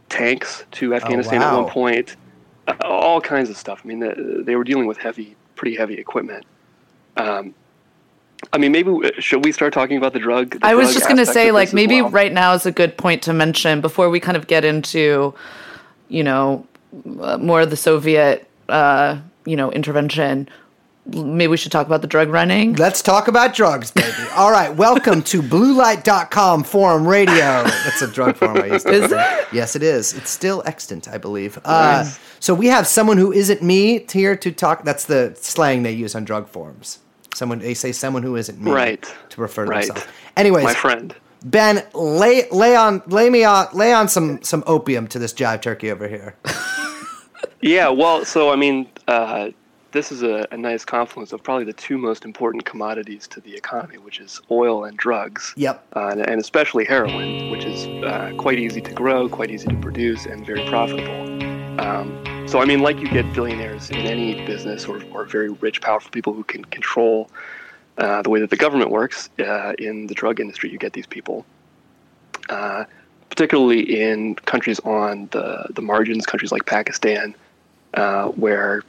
[0.09, 1.63] tanks to Afghanistan at wow.
[1.63, 2.17] one point.
[2.67, 3.83] Uh, all kinds of stuff.
[3.85, 6.45] I mean, the, they were dealing with heavy, pretty heavy equipment.
[7.17, 7.55] Um,
[8.53, 10.51] I mean, maybe should we start talking about the drug?
[10.51, 12.11] the I was drug just going to say, like, maybe well?
[12.11, 15.35] right now is a good point to mention before we kind of get into,
[16.09, 16.67] you know,
[17.21, 20.49] uh, more of the Soviet, uh, you know, intervention.
[21.09, 22.73] Maybe we should talk about the drug running.
[22.75, 24.13] Let's talk about drugs, baby.
[24.37, 27.63] All right, welcome to bluelight.com forum radio.
[27.63, 29.45] That's a drug forum I used to Is say.
[29.53, 30.15] Yes, it is.
[30.15, 31.61] It's still extant, I believe.
[31.65, 34.83] Uh, so we have someone who isn't me here to talk.
[34.83, 36.99] That's the slang they use on drug forums.
[37.37, 39.15] Someone they say someone who isn't me Right.
[39.31, 39.87] to refer to Right.
[39.87, 40.11] themselves.
[40.37, 41.15] Anyways, my friend.
[41.45, 45.63] Ben, lay lay on lay me on lay on some some opium to this jive
[45.63, 46.35] turkey over here.
[47.63, 49.51] Yeah, well, so I mean, uh,
[49.93, 53.55] this is a, a nice confluence of probably the two most important commodities to the
[53.55, 55.55] economy, which is oil and drugs.
[55.57, 55.87] Yep.
[55.95, 59.77] Uh, and, and especially heroin, which is uh, quite easy to grow, quite easy to
[59.77, 61.23] produce, and very profitable.
[61.81, 65.81] Um, so, I mean, like you get billionaires in any business or, or very rich,
[65.81, 67.31] powerful people who can control
[67.99, 71.07] uh, the way that the government works uh, in the drug industry, you get these
[71.07, 71.47] people.
[72.49, 72.85] Uh,
[73.29, 77.35] particularly in countries on the, the margins, countries like Pakistan,
[77.95, 78.83] uh, where,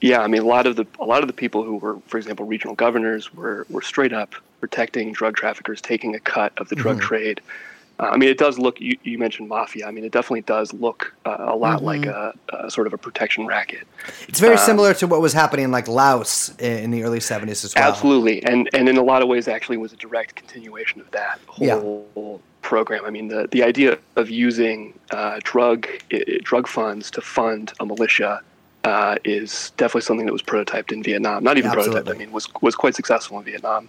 [0.00, 2.16] yeah, I mean, a lot of the a lot of the people who were, for
[2.18, 6.76] example, regional governors were were straight up protecting drug traffickers, taking a cut of the
[6.76, 7.40] drug trade.
[7.98, 8.80] Uh, I mean, it does look.
[8.80, 9.86] You, you mentioned mafia.
[9.86, 12.98] I mean, it definitely does look uh, a lot like a, a sort of a
[12.98, 13.86] protection racket.
[14.26, 17.74] It's very similar to what was happening in like Laos in the early 70s as
[17.74, 17.84] well.
[17.90, 21.40] Absolutely, and and in a lot of ways, actually, was a direct continuation of that
[21.58, 21.78] Yeah.
[21.78, 23.04] whole program.
[23.04, 27.84] I mean, the the idea of using uh, drug i- drug funds to fund a
[27.86, 28.40] militia
[28.84, 31.44] uh, is definitely something that was prototyped in Vietnam.
[31.44, 32.10] Not even prototyped.
[32.10, 33.88] I mean, was was quite successful in Vietnam.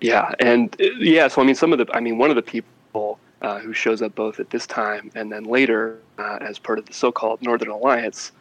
[0.00, 2.42] Yeah, and uh, yeah, so I mean, some of the, I mean, one of the
[2.42, 6.78] people uh, who shows up both at this time and then later uh, as part
[6.78, 8.32] of the so-called Northern Alliance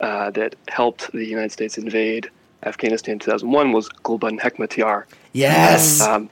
[0.00, 2.30] uh, that helped the United States invade
[2.64, 5.04] Afghanistan in 2001 was Gulbuddin Hekmatyar.
[5.32, 6.00] Yes.
[6.00, 6.30] Um,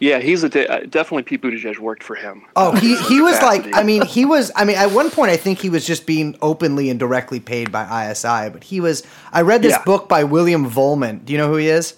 [0.00, 2.44] yeah, he's a de- uh, definitely Pete Buttigieg worked for him.
[2.56, 3.74] Oh, he, he was like.
[3.76, 6.36] I mean, he was, I mean, at one point, I think he was just being
[6.42, 9.84] openly and directly paid by ISI, but he was, I read this Yeah.
[9.84, 11.24] book by William Vollmann.
[11.24, 11.94] Do you know who he is?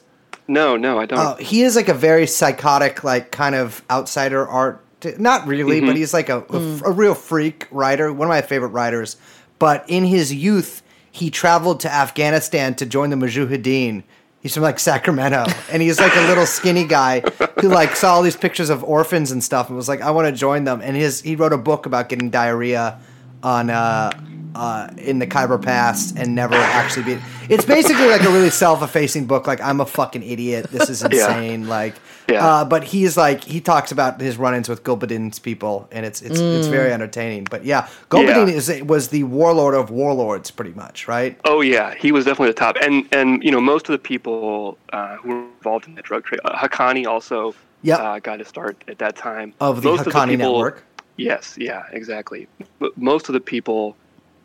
[0.48, 1.18] no, no, I don't.
[1.18, 4.84] Oh, he is like a very psychotic, like kind of outsider art.
[5.18, 5.86] Not really, Mm-hmm.
[5.86, 8.12] but he's like a, a, a real freak writer.
[8.12, 9.16] One of my favorite writers.
[9.58, 14.02] But in his youth, he traveled to Afghanistan to join the Mujahideen.
[14.42, 17.20] He's from like Sacramento, and he's like a little skinny guy
[17.60, 20.26] who like saw all these pictures of orphans and stuff, and was like, "I want
[20.26, 22.98] to join them." And his he wrote a book about getting diarrhea
[23.42, 24.10] on uh,
[24.54, 27.22] uh, in the Khyber Pass and never actually be.
[27.48, 29.46] It's basically like a really self-effacing book.
[29.46, 30.66] Like I'm a fucking idiot.
[30.70, 31.08] This is Yeah.
[31.08, 31.68] insane.
[31.68, 31.94] Like,
[32.28, 32.46] Yeah.
[32.46, 36.38] uh, but he's like he talks about his run-ins with Gulbuddin's people, and it's it's
[36.40, 37.44] it's very entertaining.
[37.50, 38.54] But yeah, Gulbuddin Yeah.
[38.78, 41.38] is was the warlord of warlords, pretty much, right?
[41.44, 44.76] Oh yeah, he was definitely the top, and and you know most of the people
[44.92, 47.98] uh, who were involved in the drug trade, uh, Haqqani also Yep.
[47.98, 50.84] uh, got a start at that time Of the Most Haqqani network.
[51.16, 52.48] Yes, yeah, exactly.
[52.78, 53.96] But most of the people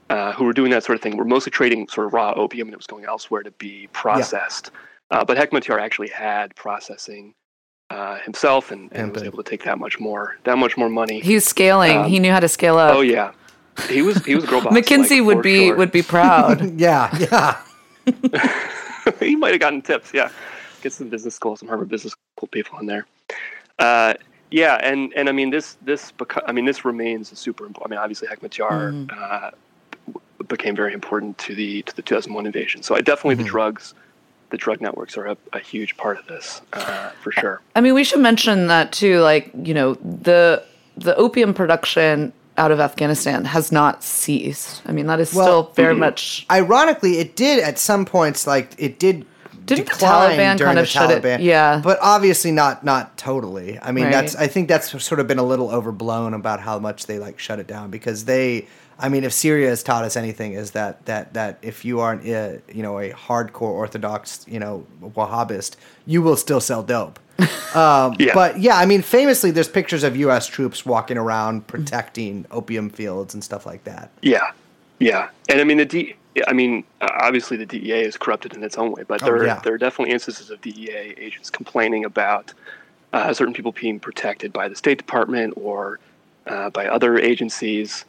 [0.10, 2.68] uh, who were doing that sort of thing were mostly trading sort of raw opium,
[2.68, 4.72] and it was going elsewhere to be processed.
[5.12, 7.34] Uh, but Hekmatyar actually had processing
[7.90, 11.22] uh, himself, and, and was able to take that much more, that much more money.
[11.22, 11.98] He's scaling.
[11.98, 12.96] Um, he knew how to scale up.
[12.96, 13.32] oh yeah,
[13.90, 14.74] he was he was a girl boss.
[14.74, 15.76] McKinsey like, would be sure.
[15.76, 16.62] would be proud.
[16.78, 17.62] Yeah, yeah.
[19.20, 20.12] he might have gotten tips.
[20.14, 20.30] Yeah,
[20.82, 23.06] get some business school, some Harvard Business School people in there.
[24.52, 27.92] Yeah, and and I mean this this beco- I mean this remains a super important.
[27.92, 29.52] I mean obviously Hekmatyar uh,
[30.08, 32.82] w- became very important to the to the 2001 invasion.
[32.84, 33.94] So I definitely the drugs,
[34.50, 37.62] the drug networks are a, a huge part of this uh, for sure.
[37.76, 39.20] I mean, we should mention that too.
[39.20, 40.64] Like, you know, the
[40.96, 44.82] the opium production out of Afghanistan has not ceased.
[44.86, 46.46] I mean, that is Well, still very much.
[46.50, 48.48] Ironically, it did at some points.
[48.48, 49.26] Like it did.
[49.68, 51.80] Didn't the decline Taliban during kind the of shut it- Taliban, yeah.
[51.84, 53.78] but obviously not not totally.
[53.82, 54.12] I mean, Right.
[54.14, 57.38] that's I think that's sort of been a little overblown about how much they like
[57.40, 58.68] shut it down because they.
[59.00, 62.14] I mean, if Syria has taught us anything, is that that that if you are,
[62.14, 65.76] an, uh, you know, a hardcore Orthodox, you know, Wahhabist,
[66.08, 67.20] you will still sell dope.
[67.76, 68.34] Um, Yeah.
[68.34, 70.48] But yeah, I mean, famously, there's pictures of U.S.
[70.48, 74.10] troops walking around protecting opium fields and stuff like that.
[74.24, 74.50] Yeah,
[75.00, 76.16] yeah, and I mean the D.
[76.48, 79.46] I mean, uh, obviously the DEA is corrupted in its own way, but Oh, there
[79.46, 79.60] yeah.
[79.64, 82.54] there are definitely instances of DEA agents complaining about
[83.14, 86.00] uh, certain people being protected by the State Department or
[86.48, 88.06] uh, by other agencies.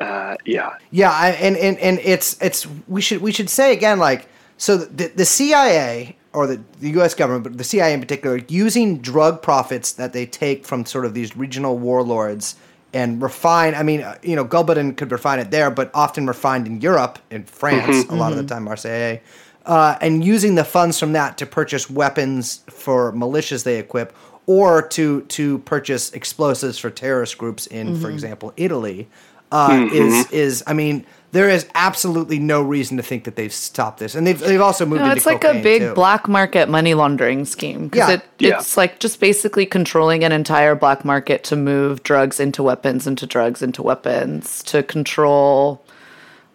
[0.00, 3.98] Uh, yeah, Yeah, I, and, and and it's it's we should we should say again
[3.98, 7.14] like so the the CIA or the, the U.S.
[7.14, 11.12] government, but the CIA in particular, using drug profits that they take from sort of
[11.14, 12.56] these regional warlords
[12.92, 13.74] and refine.
[13.74, 17.18] I mean, uh, you know, Gulbuddin could refine it there, but often refined in Europe,
[17.30, 19.18] in France, a lot of the time, Marseille,
[19.66, 24.14] uh, and using the funds from that to purchase weapons for militias they equip,
[24.46, 29.08] or to to purchase explosives for terrorist groups in, for example, Italy.
[29.50, 33.98] Uh, Is is I mean, there is absolutely no reason to think that they've stopped
[33.98, 35.00] this, and they've they've also moved.
[35.00, 35.94] No, into it's like a big too.
[35.94, 37.90] black market money laundering scheme.
[37.90, 38.10] 'cause Yeah.
[38.10, 38.58] it, Yeah.
[38.58, 43.26] it's like just basically controlling an entire black market to move drugs into weapons, into
[43.26, 45.82] drugs, into weapons, to control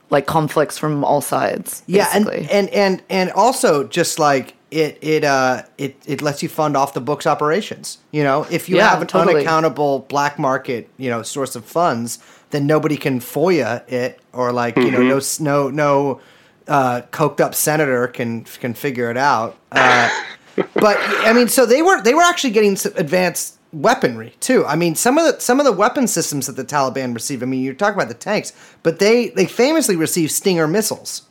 [0.10, 1.84] like conflicts from all sides.
[1.88, 6.50] Yeah, and, and and and also just like it it uh it it lets you
[6.50, 7.98] fund off the books operations.
[8.12, 9.42] You know, if you Yeah, have an totally.
[9.46, 12.20] unaccountable black market, you know, source of funds,
[12.52, 16.22] then nobody can FOIA it or like you know no no no
[16.68, 19.58] uh, coked up senator can can figure it out.
[19.72, 20.10] Uh,
[20.74, 24.66] but I mean, so they were they were actually getting some advanced weaponry too.
[24.66, 27.44] I mean, some of the some of the weapon systems that the Taliban received.
[27.44, 31.24] I mean, you're talking about the tanks, but they they famously received Stinger missiles.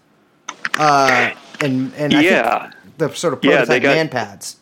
[0.79, 2.61] Uh, and and I Yeah.
[2.63, 4.57] think the sort of Yeah, prototype they got- man pads.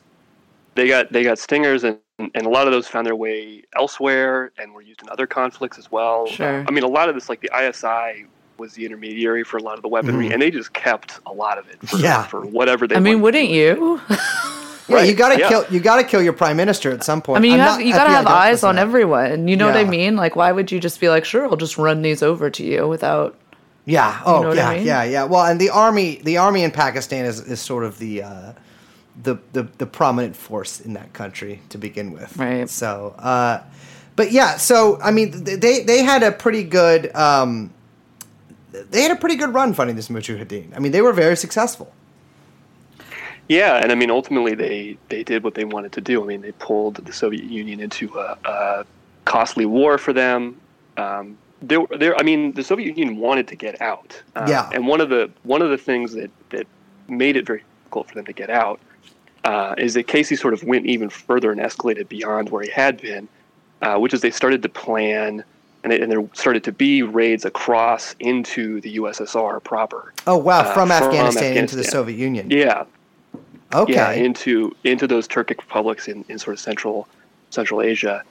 [0.77, 4.53] they got they got stingers and and a lot of those found their way elsewhere
[4.59, 6.27] and were used in other conflicts as well.
[6.27, 6.65] Sure.
[6.67, 9.75] I mean, a lot of this, like the ISI, was the intermediary for a lot
[9.75, 12.05] of the weaponry, and they just kept a lot of it for, Mm-hmm.
[12.05, 12.23] Yeah.
[12.25, 12.95] for whatever they.
[12.95, 13.55] I mean, wouldn't do.
[13.55, 14.01] you?
[14.87, 15.49] Yeah, you gotta yeah.
[15.49, 15.65] kill.
[15.71, 17.39] You gotta kill your prime minister at some point.
[17.39, 18.83] I mean, you I'm have you gotta have eyes on that.
[18.83, 19.49] everyone.
[19.49, 20.15] You know what I mean?
[20.15, 22.87] Like, why would you just be like, sure, I'll just run these over to you
[22.87, 23.35] without?
[23.87, 24.21] Yeah.
[24.27, 24.87] Oh, know yeah, I mean?
[24.87, 25.25] yeah, yeah.
[25.25, 28.53] Well, and the army, the army in Pakistan is, is sort of the, uh,
[29.23, 32.37] the the the prominent force in that country to begin with.
[32.37, 32.69] Right.
[32.69, 33.63] So, uh,
[34.17, 34.57] but yeah.
[34.57, 37.15] So I mean, they they had a pretty good.
[37.15, 37.71] Um,
[38.91, 40.75] they had a pretty good run funding this Mujahideen.
[40.77, 41.93] I mean, they were very successful.
[43.49, 46.23] Yeah, and I mean, ultimately, they they did what they wanted to do.
[46.23, 48.85] I mean, they pulled the Soviet Union into a, a
[49.27, 50.59] costly war for them.
[50.97, 54.21] Um, they, were- they, I mean, the Soviet Union wanted to get out.
[54.35, 54.71] Uh, Yeah.
[54.73, 56.67] And one of the one of the things that that
[57.09, 58.81] made it very difficult for them to get out
[59.45, 63.01] uh, is that Casey sort of went even further and escalated beyond where he had
[63.01, 63.29] been,
[63.83, 65.45] uh, which is they started to plan.
[65.83, 70.15] And, it, and there started to be raids across into the USSR proper.
[70.27, 72.51] Oh wow, Uh, from, from Afghanistan, into the Soviet Union.
[72.51, 72.85] Yeah,
[73.75, 73.93] Okay.
[73.93, 77.07] yeah, into into those Turkic republics in, in sort of central
[77.51, 78.23] Central Asia,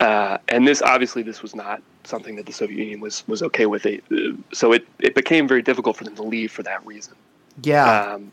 [0.00, 3.66] uh, and this obviously this was not something that the Soviet Union was was okay
[3.66, 3.86] with.
[3.86, 7.14] It, uh, so it, it became very difficult for them to leave for that reason.
[7.62, 8.14] yeah.
[8.14, 8.32] Um,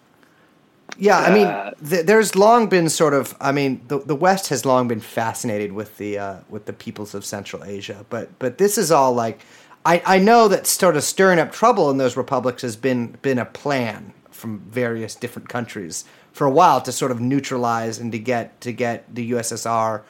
[0.98, 3.36] Yeah, I mean, Uh, th- there's long been sort of.
[3.42, 7.16] I mean, the the West has long been fascinated with the uh, with the peoples
[7.16, 9.40] of Central Asia, but but this is all like,
[9.86, 13.40] I I know that sort of stirring up trouble in those republics has been been
[13.40, 18.20] a plan from various different countries for a while to sort of neutralize and to
[18.20, 20.02] get to get the USSR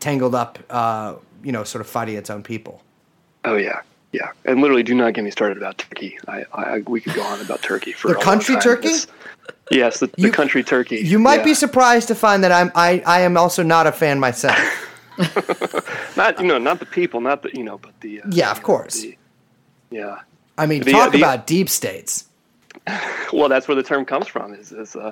[0.00, 2.82] tangled up, uh, you know, sort of fighting its own people.
[3.44, 3.80] oh yeah,
[4.12, 6.18] yeah, and literally, do not get me started about Turkey.
[6.28, 8.56] I, I we could go on about Turkey for The country.
[8.56, 8.88] Turkey?
[8.88, 9.06] It's-
[9.70, 10.96] yes, the, You- the country Turkey.
[10.98, 14.18] You might be surprised to find that I'm I, I am also not a fan
[14.20, 14.58] myself.
[16.16, 18.62] not you know not the people, not the you know, but the uh, Yeah, of
[18.62, 19.00] course.
[19.02, 19.16] the-
[19.90, 20.20] yeah.
[20.58, 22.24] I mean, The- talk the- about deep states.
[23.32, 24.54] Well, that's where the term comes from.
[24.54, 25.10] Is is uh,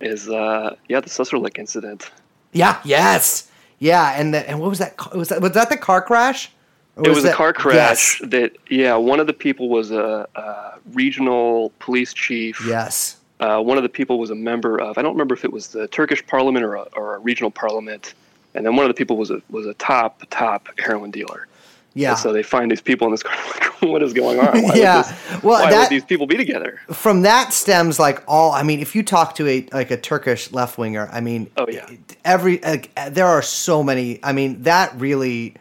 [0.00, 2.10] is uh, yeah the Susurluk incident.
[2.52, 2.80] Yeah.
[2.84, 3.50] Yes.
[3.80, 4.14] Yeah.
[4.16, 4.94] And the, and what was that?
[5.14, 6.50] Was that was that the car crash?
[6.96, 8.30] Or It was a that- car crash Yes.
[8.30, 12.62] that yeah one of the people was a, a regional police chief.
[12.66, 13.16] Yes.
[13.42, 15.68] Uh, one of the people was a member of I don't remember if it was
[15.68, 18.14] the Turkish parliament or a, or a regional parliament,
[18.54, 21.48] and then one of the people was a was a top top heroin dealer.
[21.94, 22.10] Yeah.
[22.10, 24.62] And so they find these people in this car like what is going on?
[24.62, 25.02] Why Yeah.
[25.02, 26.80] This, Well, why that- would these people be together?
[26.92, 28.52] From that stems like all.
[28.52, 31.66] I mean, if you talk to a like a Turkish left winger, I mean, Oh,
[31.68, 31.90] yeah.
[32.24, 34.20] every like, there are so many.
[34.22, 35.54] I mean, that really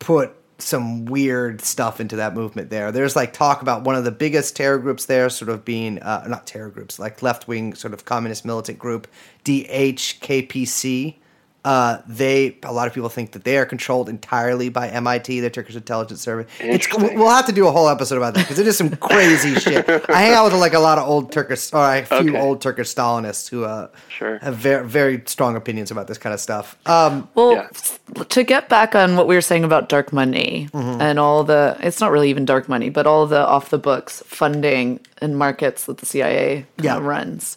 [0.00, 2.92] put some weird stuff into that movement there.
[2.92, 6.26] There's like talk about one of the biggest terror groups there, sort of being uh,
[6.28, 9.08] not terror groups, like left wing sort of communist militant group,
[9.44, 11.16] DHKPC.
[11.64, 15.48] Uh, they a lot of people think that they are controlled entirely by MIT, the
[15.48, 16.46] Turkish intelligence service.
[16.60, 19.54] It's we'll have to do a whole episode about that because it is some crazy
[19.60, 19.88] shit.
[20.10, 22.38] I hang out with like a lot of old Turkish or a few Okay.
[22.40, 24.38] old Turkish Stalinists who uh, Sure.
[24.38, 26.76] have very very strong opinions about this kind of stuff.
[26.86, 28.24] Um, Well, Yeah.
[28.24, 31.00] to get back on what we were saying about dark money Mm-hmm.
[31.00, 34.22] and all the, it's not really even dark money, but all the off the books
[34.26, 36.98] funding and markets that the CIA Yeah.
[37.00, 37.56] runs.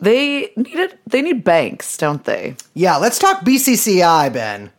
[0.00, 2.56] They needed, they need banks, don't they?
[2.74, 4.70] yeah, let's talk BCCI, Ben.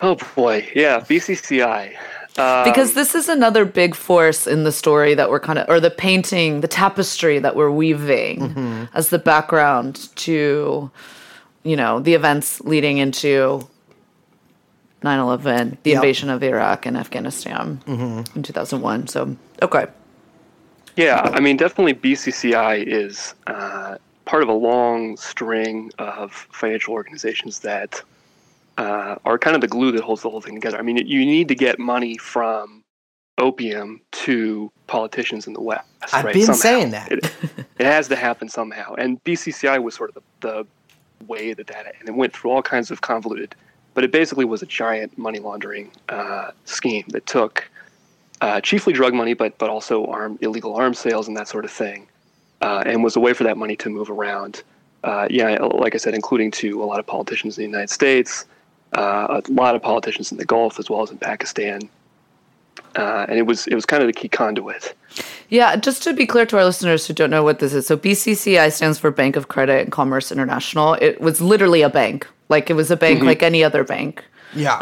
[0.00, 1.96] Oh boy, yeah, BCCI.
[2.38, 5.80] Um, because this is another big force in the story that we're kind of or
[5.80, 8.84] the painting the tapestry that we're weaving Mm-hmm.
[8.94, 10.88] as the background to
[11.64, 13.66] you know the events leading into
[15.02, 15.96] 9-11 the Yep.
[15.96, 19.86] invasion of iraq and afghanistan in 2001 so okay
[20.98, 27.60] Yeah, I mean, definitely BCCI is uh, part of a long string of financial organizations
[27.60, 28.02] that
[28.78, 30.76] uh, are kind of the glue that holds the whole thing together.
[30.76, 32.82] I mean, you need to get money from
[33.38, 35.86] opium to politicians in the West.
[36.12, 36.34] I've right?
[36.34, 36.60] been Somehow.
[36.60, 37.12] saying that.
[37.12, 37.32] It,
[37.78, 38.94] it has to happen somehow.
[38.94, 42.62] And BCCI was sort of the, the way that that, and it went through all
[42.62, 43.54] kinds of convoluted,
[43.94, 47.70] but it basically was a giant money laundering uh, scheme that took
[48.40, 51.70] uh, chiefly drug money, but but also arm illegal arms sales and that sort of
[51.70, 52.06] thing,
[52.62, 54.62] uh, and was a way for that money to move around.
[55.04, 58.44] Uh, yeah, like I said, including to a lot of politicians in the United States,
[58.96, 61.88] uh, a lot of politicians in the Gulf as well as in Pakistan,
[62.96, 64.94] uh, and it was it was kind of the key conduit.
[65.48, 67.96] yeah just to be clear to our listeners who don't know what this is so
[67.96, 72.68] bcci stands for bank of credit and commerce international it was literally a bank like
[72.70, 74.22] it was a bank like any other bank
[74.54, 74.76] Yeah.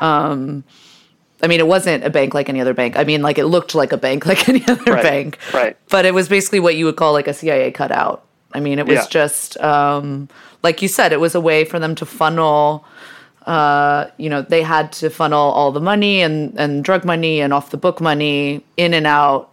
[1.43, 2.97] I mean, it wasn't a bank like any other bank.
[2.97, 5.39] I mean, like it looked like a bank like any other Right, bank.
[5.53, 5.77] right.
[5.91, 8.25] But it was basically what you would call like a CIA cutout.
[8.53, 9.07] I mean, it was Yeah.
[9.11, 10.29] just um,
[10.63, 12.85] like you said, it was a way for them to funnel.
[13.45, 17.53] Uh, you know, they had to funnel all the money and and drug money and
[17.53, 19.51] off the book money in and out.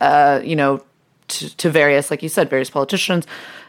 [0.00, 0.80] Uh, you know,
[1.26, 3.26] to, to various, like you said, various politicians,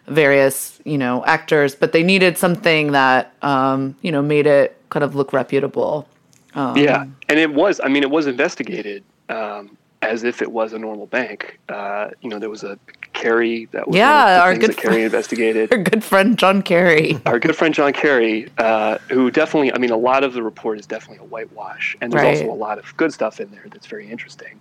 [0.07, 5.03] various you know actors, but they needed something that um, you know made it kind
[5.03, 6.07] of look reputable.
[6.55, 7.79] Yeah, and it was.
[7.83, 11.59] I mean, it was investigated um, as if it was a normal bank.
[11.69, 12.77] Uh, you know, there was a
[13.13, 15.71] Kerry that was Yeah, one of the our good Kerry friend- investigated.
[15.73, 17.19] Our good friend John Kerry.
[17.25, 20.79] our good friend John Kerry, uh, who definitely, I mean, a lot of the report
[20.79, 22.37] is definitely a whitewash, and there's Right.
[22.37, 24.59] also a lot of good stuff in there that's very interesting.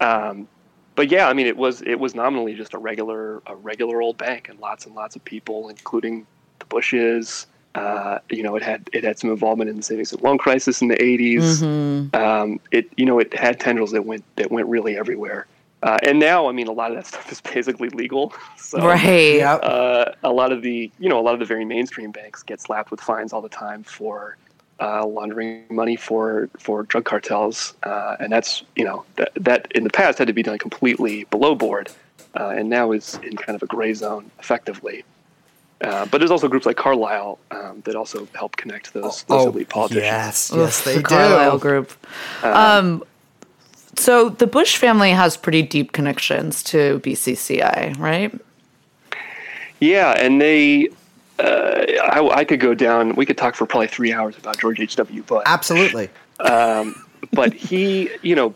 [0.00, 0.46] Um,
[0.94, 4.16] but yeah, I mean, it was it was nominally just a regular a regular old
[4.18, 6.26] bank, and lots and lots of people, including
[6.58, 7.46] the Bushes.
[7.74, 10.82] Uh, you know, it had it had some involvement in the savings and loan crisis
[10.82, 11.62] in the 80s.
[11.62, 12.16] Mm-hmm.
[12.16, 15.46] Um, it you know it had tendrils that went that went really everywhere.
[15.82, 18.32] Uh, and now, I mean, a lot of that stuff is basically legal.
[18.56, 19.34] So, right.
[19.36, 19.60] Yep.
[19.64, 22.60] uh, a lot of the you know a lot of the very mainstream banks get
[22.60, 24.36] slapped with fines all the time for
[24.78, 29.82] uh, laundering money for for drug cartels, uh, and that's you know that, that in
[29.82, 31.90] the past had to be done completely below board,
[32.38, 35.04] uh, and now is in kind of a gray zone effectively.
[35.80, 39.70] Uh, but there's also groups like Carlyle um, that also help connect those, those elite
[39.70, 40.04] politicians.
[40.04, 41.04] yes, yes, they the do.
[41.04, 41.92] Carlyle Group.
[42.44, 43.02] Um,
[43.96, 48.32] so the Bush family has pretty deep connections to BCCI, right?
[49.80, 50.88] Yeah, and they.
[51.38, 53.14] Uh, I, I could go down.
[53.14, 54.96] We could talk for probably three hours about George H.
[54.96, 55.22] W.
[55.22, 55.42] Bush.
[55.46, 56.10] Absolutely.
[56.38, 58.54] but he, you know,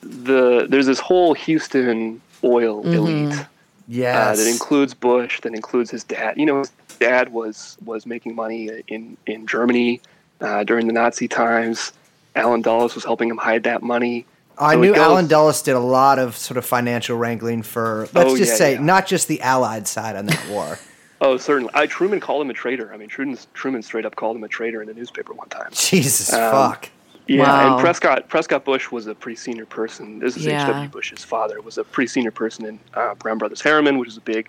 [0.00, 3.46] the there's this whole Houston oil elite
[3.86, 4.38] uh, Yes.
[4.38, 6.36] that includes Bush, that includes his dad.
[6.38, 10.00] You know, his dad was was making money in in Germany
[10.40, 11.92] uh, during the Nazi times.
[12.36, 14.26] Allen Dulles was helping him hide that money.
[14.58, 17.62] I So it knew goes- Allen Dulles did a lot of sort of financial wrangling
[17.62, 18.80] for, let's Oh, just yeah, say, yeah.
[18.82, 20.78] not just the Allied side on that war.
[21.20, 21.70] Oh, certainly.
[21.74, 22.92] I, Truman called him a traitor.
[22.92, 25.68] I mean, Truman, Truman straight up called him a traitor in the newspaper one time.
[25.72, 26.90] Jesus Um, fuck.
[27.26, 27.72] Yeah, Wow.
[27.76, 30.18] and Prescott Prescott Bush was a pretty senior person.
[30.18, 30.62] This is Yeah.
[30.66, 30.88] H.W.
[30.88, 34.20] Bush's father was a pretty senior person in uh, Brown Brothers Harriman, which is a
[34.22, 34.48] big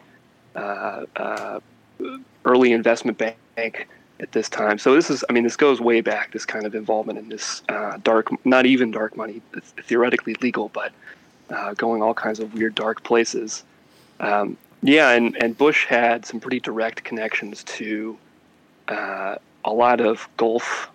[0.56, 1.60] uh, uh,
[2.44, 3.88] early investment bank
[4.20, 4.78] at this time.
[4.78, 6.32] So this is, I mean, this goes way back.
[6.32, 9.42] This kind of involvement in this uh, dark, not even dark money,
[9.84, 10.92] theoretically legal, but
[11.50, 13.64] uh, going all kinds of weird dark places.
[14.20, 18.18] Um, yeah, and and Bush had some pretty direct connections to
[18.88, 20.90] uh, a lot of Gulf,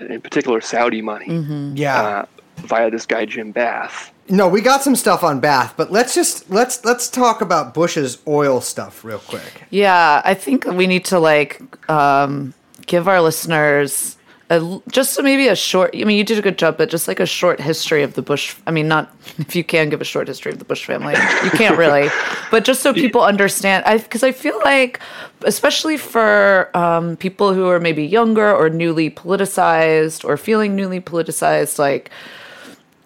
[0.00, 1.26] in particular Saudi money
[1.74, 2.02] Yeah.
[2.02, 2.24] uh,
[2.66, 4.12] via this guy Jim Bath.
[4.28, 8.18] no, we got some stuff on Bath, but let's just let's let's talk about Bush's
[8.26, 9.64] oil stuff real quick.
[9.70, 12.54] Yeah, I think we need to like um,
[12.86, 14.16] give our listeners
[14.62, 15.94] a, just so maybe a short.
[15.94, 18.22] I mean, you did a good job, but just like a short history of the
[18.22, 18.54] Bush.
[18.66, 21.50] I mean, not if you can give a short history of the Bush family, you
[21.50, 22.08] can't really,
[22.50, 23.84] but just so people understand.
[23.84, 25.00] I because I feel like,
[25.42, 31.78] especially for um, people who are maybe younger or newly politicized or feeling newly politicized,
[31.78, 32.10] like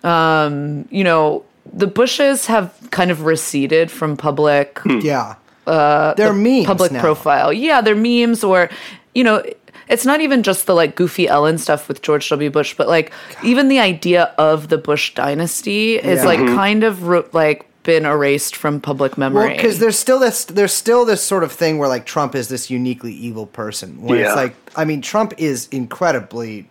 [0.05, 5.35] um, you know, the Bushes have kind of receded from public Yeah.
[5.67, 7.01] Uh, They're memes public now.
[7.01, 7.53] profile.
[7.53, 8.71] Yeah, they're memes or
[9.15, 9.43] you know,
[9.89, 12.51] it's not even just the like goofy Ellen stuff with George W.
[12.51, 13.13] Bush, but like
[13.43, 16.25] even the idea of the Bush dynasty is Yeah.
[16.27, 16.57] like mm-hmm.
[16.57, 19.47] kind of ro- like been erased from public memory.
[19.47, 22.49] Well, because there's still this there's still this sort of thing where like Trump is
[22.49, 24.03] this uniquely evil person.
[24.03, 26.69] Where it's like I mean Trump is incredibly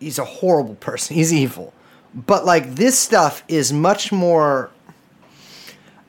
[0.00, 1.16] he's a horrible person.
[1.16, 1.72] He's evil.
[2.14, 4.70] But like this stuff is much more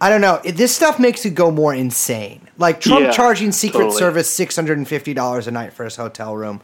[0.02, 0.42] I don't know.
[0.44, 2.45] This stuff makes you go more insane.
[2.58, 4.00] Like Trump Yeah, charging Secret totally.
[4.00, 6.62] Service six hundred and fifty dollars a night for his hotel room.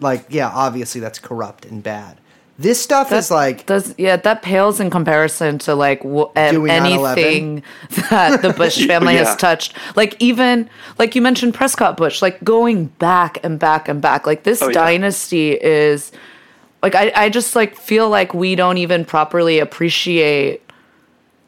[0.00, 2.18] Like, yeah, obviously that's corrupt and bad.
[2.56, 7.16] This stuff is like does yeah that pales in comparison to like w- Doing 9/11?
[7.16, 7.62] anything
[8.10, 9.24] that the Bush family Yeah.
[9.24, 9.74] has touched.
[9.96, 14.24] Like even like you mentioned Prescott Bush, like going back and back and back.
[14.26, 14.72] Like this Oh, yeah.
[14.74, 16.12] dynasty is
[16.80, 20.62] like I I just like feel like we don't even properly appreciate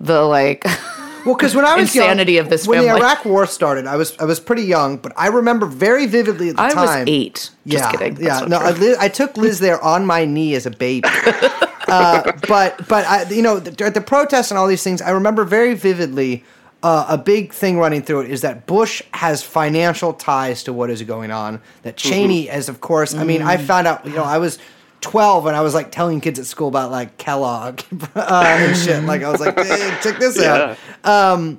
[0.01, 0.64] the like
[1.27, 2.91] Well, because when I was Insanity young, of this when the.
[2.91, 6.57] Iraq War started, I was I was pretty young, but I remember very vividly at
[6.57, 7.01] the I time.
[7.01, 7.51] was eight.
[7.66, 8.14] Just yeah, kidding.
[8.14, 8.47] That's yeah.
[8.47, 8.70] No, I.
[8.70, 11.09] Liz, I took Liz there on my knee as a baby.
[11.89, 15.11] uh, but but I, you know, the, at the protests and all these things, I
[15.11, 16.45] remember very vividly.
[16.83, 20.91] Uh, a big thing running through it is that Bush has financial ties to what
[20.91, 21.61] is going on.
[21.83, 23.14] That Cheney is, of course.
[23.14, 24.07] I mean, I found out.
[24.07, 24.59] You know, I was.
[25.01, 27.80] 12 and I was like telling kids at school about like Kellogg
[28.14, 29.03] uh, and shit.
[29.05, 31.57] Like I was like, hey, check this out Yeah.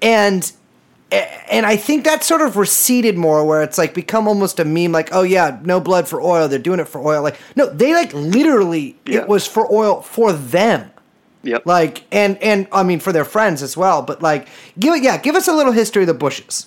[0.00, 0.52] and
[1.12, 4.92] and I think that sort of receded more, where it's like become almost a meme,
[4.92, 7.22] like, oh yeah, no blood for oil, they're doing it for oil.
[7.22, 9.20] Like, no, they like literally, Yeah.
[9.20, 10.90] it was for oil for them.
[11.42, 11.66] Yep.
[11.66, 14.00] Like, and and I mean for their friends as well.
[14.00, 14.48] But like,
[14.78, 16.66] give it, yeah, give us a little history of the Bushes.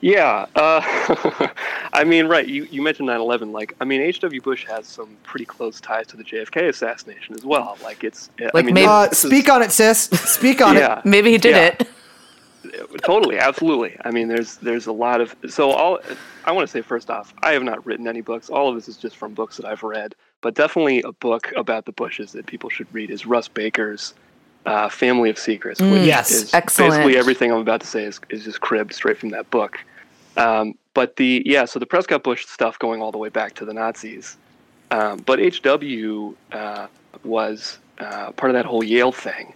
[0.00, 0.80] Yeah, uh,
[1.92, 2.46] I mean, right.
[2.46, 3.52] You, you mentioned 9/11.
[3.52, 4.40] Like, I mean, H.W.
[4.42, 7.78] Bush has some pretty close ties to the JFK assassination as well.
[7.82, 10.00] Like, it's I Like mean, maybe- Uh, this is- speak on it, sis.
[10.24, 11.06] Speak on yeah, it.
[11.06, 11.66] Maybe he did Yeah.
[11.80, 11.88] it.
[13.02, 13.96] totally, absolutely.
[14.04, 15.98] I mean, there's there's a lot of so all.
[16.44, 18.50] I want to say first off, I have not written any books.
[18.50, 20.14] All of this is just from books that I've read.
[20.42, 24.14] But definitely a book about the Bushes that people should read is Russ Baker's
[24.66, 26.30] uh, Family of Secrets, which Yes.
[26.30, 26.90] is Excellent.
[26.92, 29.78] basically everything I'm about to say is, is just cribbed straight from that book.
[30.36, 33.64] Um, but the yeah, so the Prescott Bush stuff going all the way back to
[33.64, 34.36] the Nazis.
[34.90, 36.86] Um, but HW uh,
[37.24, 39.52] was uh, part of that whole Yale thing,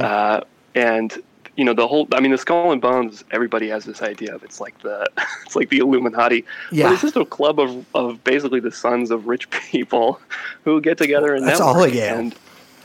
[0.00, 0.40] uh,
[0.74, 1.18] and
[1.56, 2.08] you know the whole.
[2.14, 3.24] I mean, the Skull and Bones.
[3.32, 5.08] Everybody has this idea of it's like the
[5.44, 6.84] it's like the Illuminati, Yeah.
[6.86, 10.20] but it's just a club of of basically the sons of rich people
[10.64, 11.76] who get together and That's network.
[11.76, 12.18] all Yale.
[12.18, 12.34] And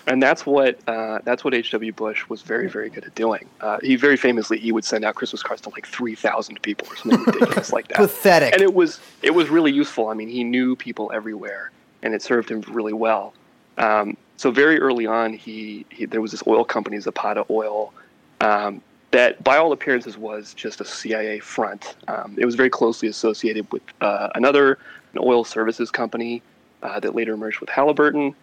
[0.07, 1.91] and that's what uh, that's what H.W.
[1.93, 3.47] Bush was very very good at doing.
[3.61, 6.87] Uh, he very famously he would send out Christmas cards to like three thousand people
[6.89, 7.97] or something ridiculous like that.
[7.97, 8.53] Pathetic.
[8.53, 10.09] And it was it was really useful.
[10.09, 11.71] I mean, he knew people everywhere,
[12.03, 13.33] and it served him really well.
[13.77, 17.93] Um, so very early on, he, he there was this oil company, Zapata Oil,
[18.41, 18.81] um,
[19.11, 21.95] that by all appearances was just a CIA front.
[22.07, 24.77] Um, it was very closely associated with uh, another
[25.13, 26.41] an oil services company
[26.83, 28.35] uh, that later merged with Halliburton,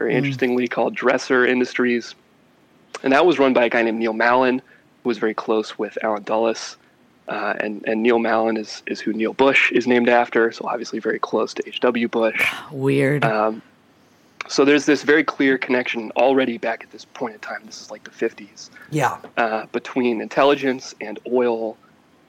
[0.00, 2.14] very interestingly called Dresser Industries,
[3.02, 4.62] and that was run by a guy named Neil Mallon,
[5.02, 6.78] who was very close with Allen Dulles.
[7.28, 10.98] Uh, and, and Neil Mallon is, is who Neil Bush is named after, so obviously
[10.98, 12.08] very close to H.W.
[12.08, 12.44] Bush.
[12.72, 13.24] Weird.
[13.24, 13.62] Um,
[14.48, 17.60] so there's this very clear connection already back at this point in time.
[17.66, 19.18] This is like the 50s yeah.
[19.36, 21.76] uh, between intelligence and oil,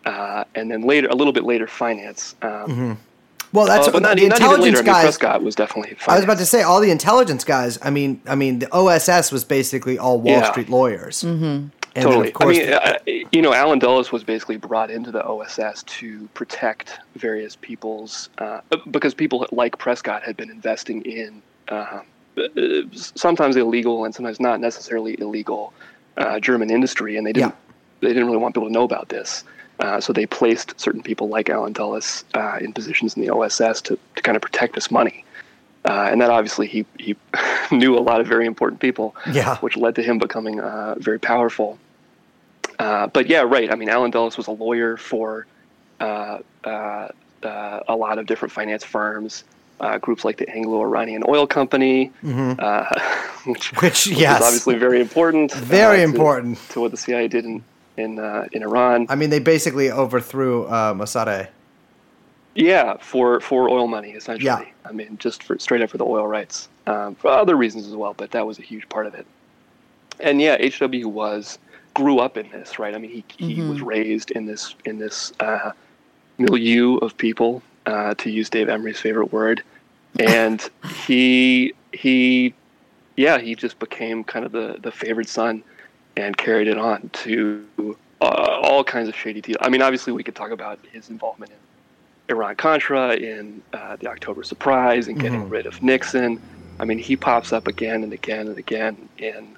[0.06, 2.36] uh, and then later, a little bit later, finance.
[2.42, 3.00] Um,
[3.54, 4.78] Well, that's uh, but not, the not even intelligence later.
[4.78, 5.04] I mean, guys.
[5.04, 5.96] Prescott was definitely.
[5.96, 6.08] Finance.
[6.08, 7.78] I was about to say all the intelligence guys.
[7.82, 10.52] I mean, I mean, the OSS was basically all Wall Yeah.
[10.52, 11.24] Street lawyers.
[11.24, 11.68] Mm-hmm.
[11.94, 12.30] And Totally.
[12.30, 15.84] of course, I mean, uh, you know, Allen Dulles was basically brought into the OSS
[15.84, 22.00] to protect various people's, uh, because people like Prescott had been investing in uh,
[22.38, 22.48] uh,
[22.94, 25.74] sometimes illegal and sometimes not necessarily illegal
[26.16, 27.56] uh, German industry, and they didn't
[28.00, 29.44] they didn't really want people to know about this.
[29.82, 33.82] Uh, so they placed certain people like Allen Dulles uh, in positions in the OSS
[33.82, 35.26] to, to kind of protect this money.
[35.86, 37.16] Uh, and that obviously he, he
[37.72, 39.58] knew a lot of very important people, Yeah.
[39.58, 41.80] which led to him becoming uh, very powerful.
[42.78, 43.72] Uh, but yeah, right.
[43.72, 45.48] I mean, Allen Dulles was a lawyer for
[46.00, 47.08] uh, uh,
[47.44, 49.44] uh, a lot of different finance firms,
[49.80, 52.86] uh, groups like the Anglo-Iranian Oil Company, uh,
[53.46, 54.40] which, Which, which yes.
[54.42, 55.52] is obviously very important.
[55.54, 56.60] Very uh, to- important.
[56.70, 57.64] to what the CIA did in
[58.02, 59.06] in uh, in Iran.
[59.10, 61.48] I mean, they basically overthrew uh, Mossadegh.
[62.56, 64.46] Yeah, for for oil money essentially.
[64.46, 64.66] Yeah.
[64.86, 67.96] I mean, just for straight up for the oil rights, um, for other reasons as
[67.96, 69.26] well, but that was a huge part of it.
[70.20, 71.60] And yeah, HW was
[71.94, 72.94] grew up in this, right?
[72.94, 75.72] I mean, he he was raised in this in this uh,
[76.38, 79.64] milieu of people, uh, to use Dave Emory's favorite word,
[80.20, 80.70] and
[81.06, 82.54] he he
[83.18, 85.64] yeah he just became kind of the the favored son
[86.18, 87.66] and carried it on to
[88.22, 88.26] uh,
[88.62, 89.58] all kinds of shady deals.
[89.62, 94.08] I mean, obviously, we could talk about his involvement in Iran Contra, in uh, the
[94.08, 96.42] October Surprise, and getting rid of Nixon.
[96.80, 99.56] I mean, he pops up again and again and again in,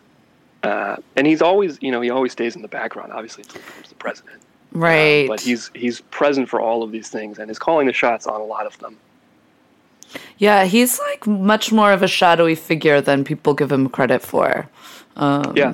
[0.64, 3.12] uh, and he's always, you know, he always stays in the background.
[3.12, 4.41] Obviously, until he becomes the president.
[4.74, 5.28] Um, right.
[5.28, 8.41] but he's he's present for all of these things and is calling the shots on
[8.41, 8.97] a lot of them.
[10.39, 14.68] yeah, he's like much more of a shadowy figure than people give him credit for.
[15.16, 15.74] yeah.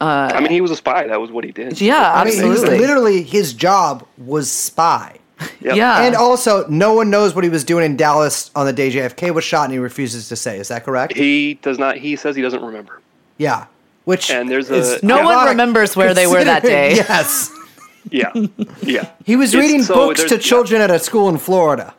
[0.00, 1.06] Uh, I mean, he was a spy.
[1.08, 1.80] That was what he did.
[1.80, 2.78] Yeah, I mean, absolutely.
[2.78, 5.18] literally his job was spy.
[5.60, 5.76] Yep.
[5.76, 6.02] Yeah.
[6.04, 9.32] And also, no one knows what he was doing in Dallas on the day JFK
[9.34, 10.58] was shot, and he refuses to say.
[10.58, 11.16] Is that correct?
[11.16, 11.96] He does not.
[11.96, 13.00] He says he doesn't remember.
[13.38, 13.66] yeah.
[14.04, 16.94] Which And there's is a- No one remembers where they were that day.
[16.96, 17.52] Yes.
[18.10, 18.32] Yeah,
[18.82, 19.10] yeah.
[19.26, 21.94] He was It's- reading so books there's- to yeah, children at a school in Florida.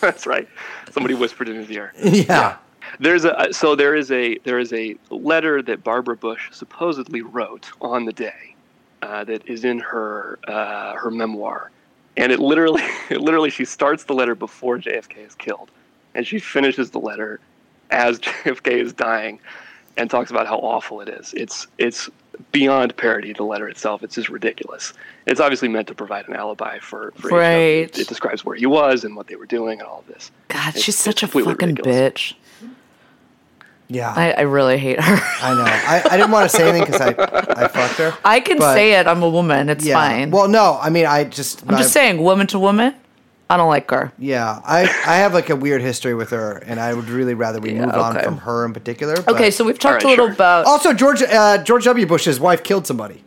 [0.00, 0.48] that's right.
[0.92, 1.92] Somebody whispered in his ear.
[2.02, 2.56] Yeah.
[3.00, 7.70] There's a so there is a there is a letter that Barbara Bush supposedly wrote
[7.80, 8.54] on the day
[9.02, 11.70] uh, that is in her uh, her memoir,
[12.18, 15.70] and it literally it literally she starts the letter before JFK is killed,
[16.14, 17.40] and she finishes the letter
[17.90, 19.40] as JFK is dying,
[19.96, 21.32] and talks about how awful it is.
[21.34, 22.10] It's it's
[22.52, 23.32] beyond parody.
[23.32, 24.92] The letter itself, it's just ridiculous.
[25.26, 27.28] It's obviously meant to provide an alibi for, for.
[27.28, 27.98] Right.
[27.98, 30.30] It describes where he was and what they were doing and all of this.
[30.48, 31.96] God, It's- she's such a fucking ridiculous.
[31.96, 32.34] bitch.
[33.92, 34.12] Yeah.
[34.16, 35.18] I, I really hate her.
[35.42, 35.64] I know.
[35.66, 37.08] I, I didn't want to say anything because I,
[37.64, 38.16] I fucked her.
[38.24, 39.06] I can But- say it.
[39.08, 39.68] I'm a woman.
[39.68, 39.94] It's Yeah.
[39.94, 40.30] fine.
[40.30, 40.78] Well, no.
[40.80, 41.62] I mean, I just.
[41.68, 42.94] I'm just saying, woman to woman,
[43.50, 44.12] I don't like her.
[44.16, 47.58] Yeah, I, I have like a weird history with her, and I would really rather
[47.60, 49.16] we Yeah, move on from her in particular.
[49.16, 50.34] but- Okay, so we've talked Alright, a little sure.
[50.34, 50.66] about.
[50.66, 52.06] also George uh, George W.
[52.06, 53.24] Bush's wife killed somebody.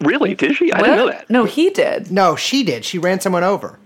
[0.00, 0.34] Really?
[0.34, 0.72] Did she?
[0.72, 0.86] I What?
[0.86, 1.30] didn't know that.
[1.30, 2.10] No, he did.
[2.10, 2.84] No, she did.
[2.84, 3.78] She ran someone over.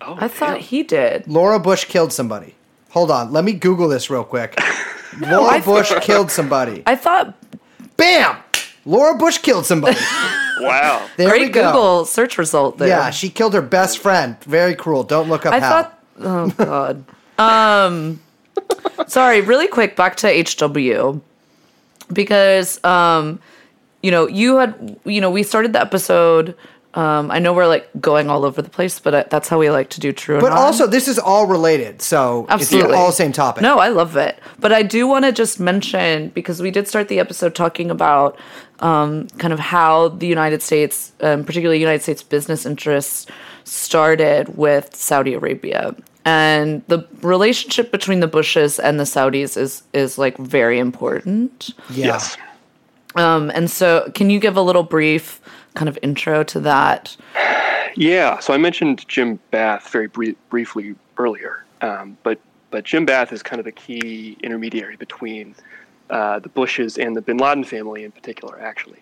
[0.00, 1.26] Oh, I thought he did.
[1.28, 2.54] Laura Bush killed somebody.
[2.90, 4.58] Hold on, let me Google this real quick.
[5.20, 6.82] Laura I- Bush killed somebody.
[6.86, 7.34] I thought.
[7.96, 8.36] Bam!
[8.84, 9.98] Laura Bush killed somebody.
[10.60, 11.06] Wow.
[11.16, 11.70] There we Great go.
[11.70, 12.88] Google search result there.
[12.88, 14.36] Yeah, she killed her best friend.
[14.42, 15.04] Very cruel.
[15.04, 15.82] Don't look up I how.
[15.84, 16.02] thought.
[16.18, 17.04] Oh God.
[17.38, 18.20] um,
[19.06, 19.40] sorry.
[19.40, 19.94] Really quick.
[19.94, 21.20] Back to HW
[22.12, 23.38] because um,
[24.02, 26.56] you know you had you know we started the episode.
[26.94, 29.70] Um, I know we're like going all over the place, but uh, that's how we
[29.70, 30.40] like to do true.
[30.40, 32.90] but and also, this is all related, so Absolutely.
[32.90, 33.62] it's all the same topic.
[33.62, 34.40] No, I love it.
[34.58, 38.38] But I do want to just mention because we did start the episode talking about
[38.80, 43.26] um, kind of how the United States, um, particularly United States business interests,
[43.64, 45.94] started with Saudi Arabia.
[46.24, 51.70] And the relationship between the Bushes and the Saudis is is like very important.
[51.90, 52.06] Yeah.
[52.06, 52.36] Yes.
[53.14, 55.40] Um, and so, can you give a little brief
[55.78, 57.16] kind of intro to that?
[57.94, 63.32] Yeah, so I mentioned Jim Bath very brie- briefly earlier, um, but but Jim Bath
[63.32, 65.54] is kind of the key intermediary between
[66.10, 68.98] uh, the Bushes and the Bin Laden family in particular, actually.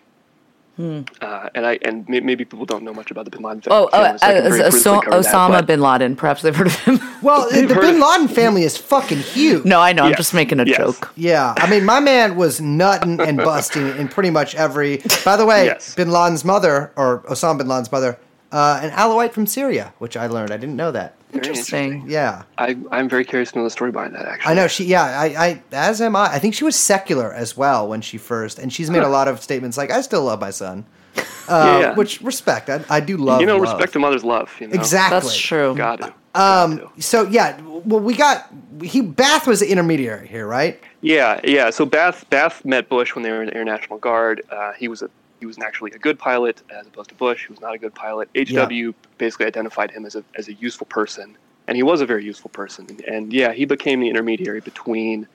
[0.79, 3.69] Uh, and I and may- maybe people don't know much about the Bin Laden fa-
[3.71, 4.09] Oh, family.
[4.09, 6.15] uh, so uh, very briefly Osa- cover that, Osama bin Laden.
[6.15, 6.99] Perhaps they've heard of him.
[7.23, 9.65] Well, the You've Bin of- Laden family is fucking huge.
[9.65, 10.03] no, I know.
[10.03, 10.77] I'm just making a Yes.
[10.77, 11.11] joke.
[11.15, 15.01] Yeah, I mean, my man was nutting and busting in pretty much every.
[15.25, 15.95] By the way, Yes.
[15.95, 18.19] Bin Laden's mother, or Osama Bin Laden's mother,
[18.51, 20.51] uh, an Alawite from Syria, which I learned.
[20.51, 21.15] I didn't know that.
[21.31, 22.05] Very Interesting.
[22.07, 24.25] Yeah, I, I'm very curious to know the story behind that.
[24.25, 24.85] Actually, I know she.
[24.85, 26.27] Yeah, I, I, as am I.
[26.31, 29.27] I think she was secular as well when she first, and she's made a lot
[29.27, 30.85] of statements like, "I still love my son,"
[31.17, 31.95] uh, Yeah, yeah.
[31.95, 32.69] which respect.
[32.69, 33.41] I, I do love.
[33.41, 33.73] you know, love.
[33.73, 34.55] respect a mother's love.
[34.59, 34.73] You know?
[34.75, 35.19] Exactly.
[35.19, 35.75] That's true.
[35.75, 36.13] Got to.
[36.33, 36.89] Um.
[36.99, 38.47] So yeah, well, we got
[38.81, 40.79] he Bath was the intermediary here, right?
[41.01, 41.71] Yeah, yeah.
[41.71, 44.43] So Bath Bath met Bush when they were in the Air National Guard.
[44.49, 45.09] Uh, he was a
[45.39, 47.45] he was actually a good pilot as opposed to Bush.
[47.47, 48.29] He was not a good pilot.
[48.35, 52.23] HW basically identified him as a as a useful person, and he was a very
[52.25, 52.85] useful person.
[52.89, 55.27] And, and yeah, he became the intermediary between,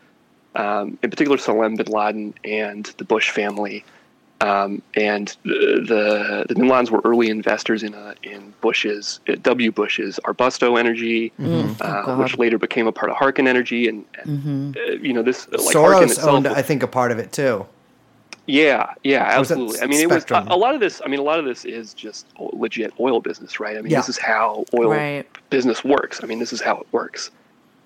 [0.54, 3.84] um, in particular, Salem bin Laden and the Bush family.
[4.40, 9.36] Um, and the, the the Bin Ladens were early investors in uh, in Bush's uh,
[9.40, 11.80] W Bush's Arbusto Energy, Mm-hmm.
[11.80, 12.18] uh, God.
[12.18, 15.60] which later became a part of Harken Energy, and, and uh, you know this like
[15.76, 17.66] Soros Harken itself owned, I think, a part of it too.
[18.46, 19.80] Yeah, yeah, absolutely.
[19.80, 21.00] I mean, it was a, a lot of this.
[21.04, 23.76] I mean, a lot of this is just legit oil business, right?
[23.76, 23.98] I mean, Yeah.
[23.98, 25.26] this is how oil Right.
[25.50, 26.20] business works.
[26.22, 27.30] I mean, this is how it works.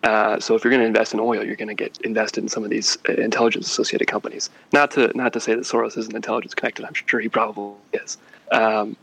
[0.02, 2.48] Uh, so if you're going to invest in oil, you're going to get invested in
[2.48, 4.50] some of these uh, intelligence associated companies.
[4.72, 6.84] Not to not to say that Soros isn't intelligence connected.
[6.86, 8.16] I'm sure he probably is.
[8.52, 8.96] Um,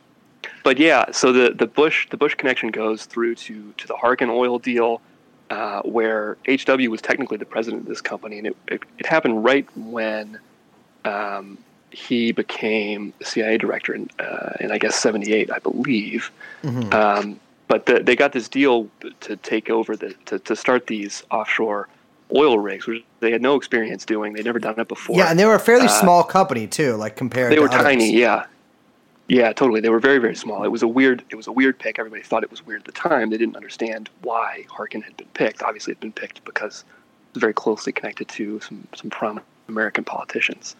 [0.63, 4.29] but yeah, so the the Bush the Bush connection goes through to to the Harken
[4.29, 5.01] oil deal,
[5.49, 9.43] uh, where HW was technically the president of this company, and it it, it happened
[9.43, 10.39] right when
[11.05, 11.57] um,
[11.91, 16.31] he became CIA director in, uh, in I guess '78, I believe.
[16.63, 16.93] Mm-hmm.
[16.93, 18.87] Um, but the, they got this deal
[19.21, 21.87] to take over the to, to start these offshore
[22.35, 24.33] oil rigs, which they had no experience doing.
[24.33, 25.17] They'd never done it before.
[25.17, 27.51] Yeah, and they were a fairly Uh, small company too, like compared.
[27.51, 27.81] they were others.
[27.81, 28.11] tiny.
[28.11, 28.45] Yeah,
[29.27, 29.79] yeah, totally.
[29.81, 30.63] They were very very small.
[30.63, 31.99] It was a weird it was a weird pick.
[31.99, 33.29] Everybody thought it was weird at the time.
[33.29, 35.61] They didn't understand why Harken had been picked.
[35.63, 36.83] Obviously, it had been picked because
[37.31, 40.75] it was very closely connected to some some prominent American politicians.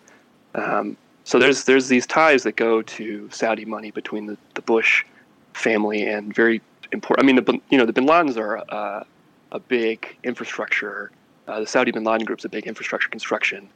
[0.55, 5.05] Um, so there's there's these ties that go to Saudi money between the, the Bush
[5.53, 7.23] family and very important.
[7.23, 9.03] I mean, the you know the Bin Ladens are uh,
[9.51, 11.11] a big infrastructure.
[11.47, 13.69] Uh, the Saudi Bin Laden Group's a big infrastructure construction,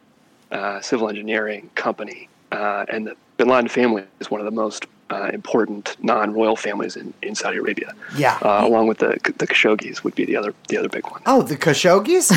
[0.51, 4.85] uh, civil engineering company, uh, and the Bin Laden family is one of the most
[5.09, 7.93] uh, important non-royal families in, in Saudi Arabia.
[8.15, 8.37] Yeah.
[8.41, 11.21] uh, along with the the Khashoggis would be the other the other big one.
[11.25, 12.27] Oh, the Khashoggis?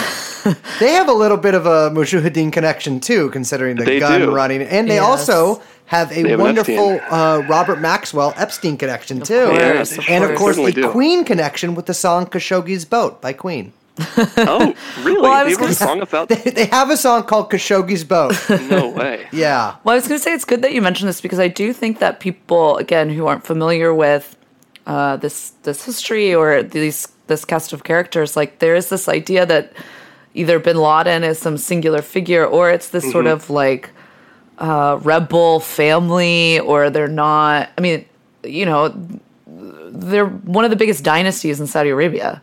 [0.81, 4.31] they have a little bit of a Mujahideen connection too, considering the They gun do.
[4.35, 5.05] running, and they Yes.
[5.29, 10.25] also have a have wonderful uh, Robert Maxwell Epstein connection too, course, Yeah, of and
[10.25, 10.57] of course.
[10.57, 10.91] course the do.
[10.91, 13.73] Queen connection with the song "Khashoggi's Boat" by Queen.
[13.99, 15.21] Oh, really?
[15.21, 17.51] Well, I they was wrote gonna a song about They, they have a song called
[17.51, 18.35] "Khashoggi's Boat."
[18.69, 19.27] no way.
[19.33, 21.49] yeah, Well, I was going to say it's good that you mentioned this because I
[21.49, 24.37] do think that people, again, who aren't familiar with
[24.87, 29.45] uh, this this history or these this cast of characters, like there is this idea
[29.47, 29.73] that
[30.35, 33.91] either Bin Laden is some singular figure or it's this sort of like
[34.59, 37.71] uh, rebel family, or they're not.
[37.77, 38.05] I mean,
[38.45, 38.95] you know,
[39.47, 42.43] they're one of the biggest dynasties in Saudi Arabia.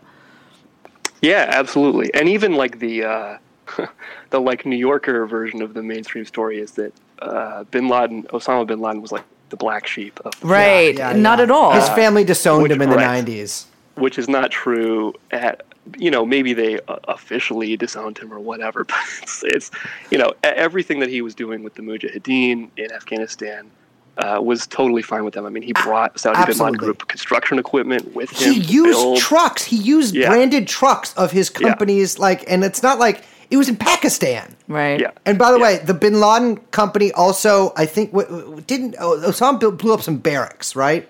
[1.22, 2.14] Yeah, absolutely.
[2.14, 3.38] And even like the uh,
[4.30, 8.66] the like New Yorker version of the mainstream story is that uh, Bin Laden, Osama
[8.68, 10.96] bin Laden, was like the black sheep of Right.
[10.98, 11.44] yeah, Not yeah.
[11.44, 11.72] at all.
[11.74, 13.26] His family disowned which- him in the right.
[13.26, 13.66] '90s.
[13.96, 15.64] which is not true at
[15.98, 19.72] you know maybe they uh, officially disowned him or whatever but it's, it's
[20.12, 23.72] you know e- everything that he was doing with the mujahideen in afghanistan
[24.18, 27.60] uh, was totally fine with them i mean he brought saudi bin laden group construction
[27.60, 29.18] equipment with him He used build.
[29.20, 29.64] trucks.
[29.64, 30.30] He used Yeah.
[30.30, 34.56] branded trucks of his companies, like, and it's not like it was in Pakistan.
[34.68, 35.00] Right.
[35.00, 35.12] Yeah.
[35.26, 35.64] And by the Yeah.
[35.64, 39.94] way, the Bin Laden company also, I think, w- w- didn't oh, Osama built- blew
[39.94, 41.08] up some barracks, right?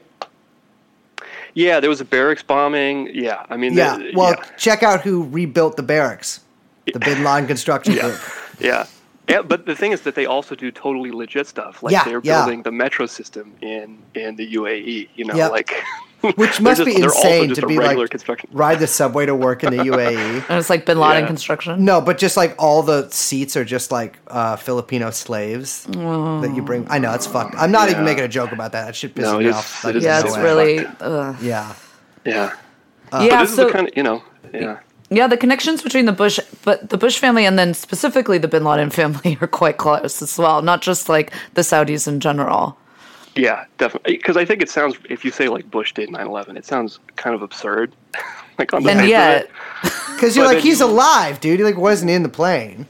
[1.53, 3.09] Yeah, there was a barracks bombing.
[3.13, 3.97] Yeah, I mean, Yeah.
[3.97, 4.43] the- Well, yeah.
[4.57, 6.41] check out who rebuilt the barracks.
[6.93, 8.01] The Bin Laden construction Yeah.
[8.03, 8.19] group.
[8.59, 8.85] Yeah.
[9.29, 11.83] Yeah, but the thing is that they also do totally legit stuff.
[11.83, 12.39] Like Yeah, they're yeah.
[12.41, 15.09] building the metro system in in the UAE.
[15.15, 15.51] You know, Yep.
[15.51, 15.73] like
[16.35, 18.49] Which must just- be insane to be like construction.
[18.51, 20.45] ride the subway to work in the UAE.
[20.49, 21.27] And it's like Bin Laden Yeah.
[21.27, 21.85] construction.
[21.85, 26.61] No, but just like all the seats are just like uh, Filipino slaves that you
[26.63, 26.87] bring.
[26.89, 27.53] I know it's fucked.
[27.55, 28.85] I'm not even making a joke about that.
[28.85, 29.83] That should pisses No, me is- off.
[29.83, 30.43] it like, is Yeah, no it's way.
[30.43, 30.85] really.
[31.01, 31.35] Ugh.
[31.41, 31.73] Yeah.
[32.25, 32.33] Yeah.
[32.33, 32.55] yeah,
[33.11, 34.23] but this so is the kind of you know.
[34.53, 34.79] Yeah.
[35.09, 38.63] Yeah, the connections between the Bush, but the Bush family, and then specifically the Bin
[38.63, 40.61] Laden family are quite close as well.
[40.61, 42.77] Not just like the Saudis in general.
[43.35, 44.17] Yeah, definitely.
[44.17, 47.35] Because I think it sounds, if you say like Bush did 9/11, it sounds kind
[47.35, 47.93] of absurd.
[48.57, 49.49] like on the And yet,
[50.15, 51.59] Because you're But like, then he's you- alive, dude.
[51.59, 52.87] He like wasn't in the plane.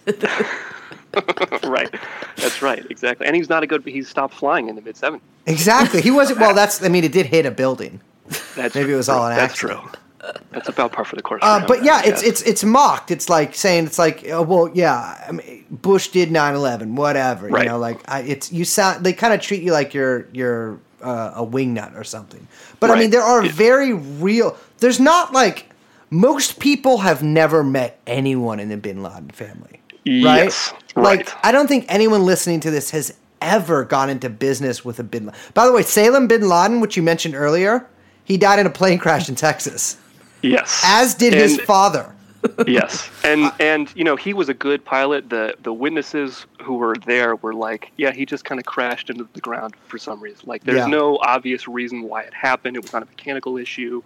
[1.64, 1.94] right?
[2.38, 3.28] That's right, exactly.
[3.28, 3.84] And he's not a good.
[3.86, 5.20] He stopped flying in the mid 70s.
[5.46, 6.02] Exactly.
[6.02, 6.40] He wasn't.
[6.40, 6.84] Well, that's.
[6.84, 8.00] I mean, it did hit a building.
[8.56, 9.82] That's Maybe it was all an That's accident.
[9.82, 9.92] true.
[10.52, 11.42] That's about par for the course.
[11.44, 13.12] Uh, but yeah, it's it's it's mocked.
[13.12, 17.48] It's like saying it's like, oh, well, yeah, I mean, Bush did 9/11, whatever.
[17.48, 17.64] Right.
[17.66, 19.06] You know, like I, it's you sound.
[19.06, 22.48] They kind of treat you like you're you're uh, a wingnut or something.
[22.80, 23.52] But I mean, there are Yeah.
[23.52, 24.58] very real.
[24.80, 25.70] There's not like
[26.10, 30.46] most people have never met anyone in the Bin Laden family, right?
[30.46, 31.34] Yes, Like right.
[31.44, 35.28] I don't think anyone listening to this has ever gone into business with a Bin.
[35.28, 35.40] Laden.
[35.54, 37.86] By the way, Salem Bin Laden, which you mentioned earlier,
[38.24, 39.98] he died in a plane crash in Texas
[40.52, 42.14] yes, as did his father.
[42.68, 45.30] yes, and and you know he was a good pilot.
[45.30, 49.28] The the witnesses who were there were like, yeah, he just kind of crashed into
[49.34, 50.44] the ground for some reason.
[50.46, 50.86] Like, there's Yeah.
[50.88, 52.76] no obvious reason why it happened.
[52.76, 54.04] It was not a mechanical issue.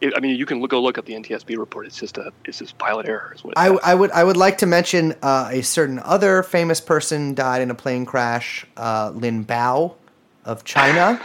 [0.00, 1.86] It, I mean, you can look, go look up the NTSB report.
[1.86, 3.32] It's just a it's just pilot error.
[3.34, 3.68] Is what it I.
[3.84, 7.70] I would I would like to mention uh, a certain other famous person died in
[7.70, 9.94] a plane crash, uh, Lin Biao
[10.44, 11.20] of China,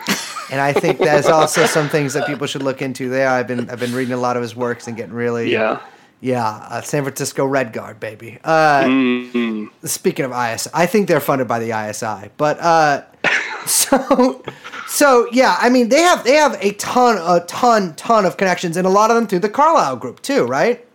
[0.52, 3.30] and I think there's also some things that people should look into there.
[3.30, 5.82] I've been I've been reading a lot of his works and getting really yeah.
[6.22, 8.40] yeah uh, San Francisco Red Guard baby.
[8.44, 9.86] Uh, Mm-hmm.
[9.86, 13.04] Speaking of ISI, I think they're funded by the ISI, but uh,
[13.66, 14.44] so
[14.88, 18.78] so yeah, I mean they have they have a ton a ton ton of connections,
[18.78, 20.86] and a lot of them through the Carlyle Group too, right?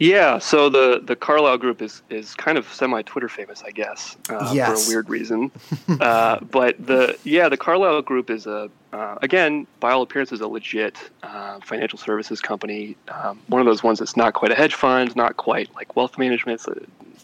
[0.00, 4.16] Yeah, so the the Carlyle group is is kind of semi Twitter famous, I guess,
[4.30, 4.84] uh, Yes.
[4.84, 5.50] for a weird reason.
[6.00, 10.46] uh, but the yeah, the Carlyle group is a uh, again, by all appearances, a
[10.46, 12.96] legit uh, financial services company.
[13.08, 16.16] Um, one of those ones that's not quite a hedge fund, not quite like wealth
[16.16, 16.60] management.
[16.60, 16.74] So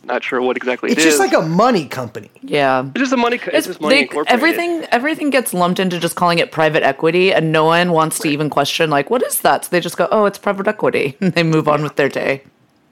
[0.03, 1.21] not sure what exactly It's it just is.
[1.21, 2.31] like a money company.
[2.43, 2.85] yeah.
[2.89, 3.37] it's just a money.
[3.37, 4.33] It's, It's, just money they, incorporated.
[4.35, 8.29] everything everything gets lumped into just calling it private equity, and no one wants to
[8.29, 9.65] even question like what is that.
[9.65, 12.43] So they just go, oh, it's private equity, and they move on with their day.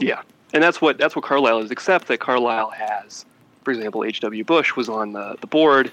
[0.03, 0.23] Yeah,
[0.53, 1.71] and that's what that's what Carlyle is.
[1.71, 3.25] Except that Carlyle has,
[3.65, 4.45] for example, H.W.
[4.45, 5.91] Bush was on the the board,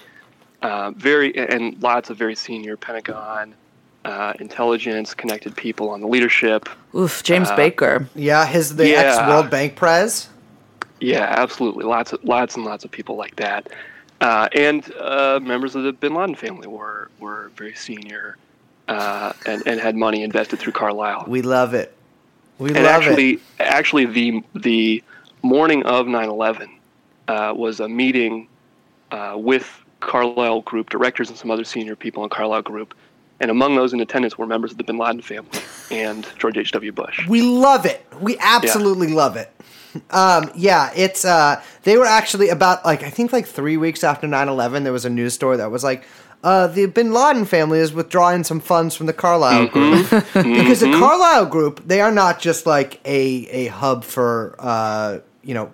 [0.62, 3.54] uh, very and lots of very senior Pentagon,
[4.04, 6.68] uh, intelligence connected people on the leadership.
[6.94, 8.06] Oof, James Uh, Baker.
[8.14, 8.98] Yeah, his the Yeah.
[9.00, 10.28] ex World Bank prez.
[11.00, 13.68] Yeah, absolutely, lots of lots and lots of people like that,
[14.20, 18.36] uh, and uh, members of the Bin Laden family were were very senior.
[18.88, 21.24] Uh, and, and had money invested through Carlyle.
[21.28, 21.94] We love it.
[22.60, 23.40] We and love actually, it.
[23.58, 25.02] actually, the the
[25.42, 26.68] morning of 9/11
[27.26, 28.48] uh, was a meeting
[29.10, 32.94] uh, with Carlyle Group directors and some other senior people in Carlyle Group,
[33.40, 35.58] and among those in attendance were members of the Bin Laden family
[35.90, 36.92] and George H.W.
[36.92, 37.26] Bush.
[37.26, 38.04] We love it.
[38.20, 39.50] We absolutely love it.
[40.10, 44.26] Um, yeah, it's uh, they were actually about like I think like three weeks after
[44.26, 46.04] 9-11, there was a news story that was like
[46.42, 50.90] uh, the Bin Laden family is withdrawing some funds from the Carlyle Group because the
[50.98, 55.70] Carlyle Group they are not just like a a hub for uh, you know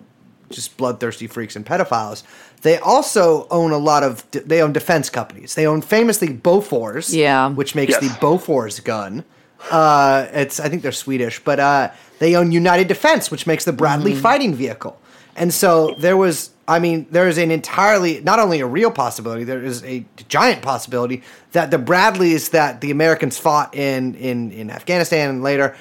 [0.50, 2.22] just bloodthirsty freaks and pedophiles.
[2.62, 5.54] They also own a lot of they own defense companies.
[5.54, 7.48] They own famously Bofors, Yeah.
[7.50, 8.00] which makes Yes.
[8.00, 9.24] the Bofors gun.
[9.70, 13.72] Uh, it's I think they're Swedish, but uh, they own United Defense, which makes the
[13.72, 14.98] Bradley fighting vehicle.
[15.36, 19.44] And so there was, I mean, there is an entirely not only a real possibility,
[19.44, 24.70] there is a giant possibility that the Bradleys that the Americans fought in in in
[24.70, 25.76] Afghanistan and later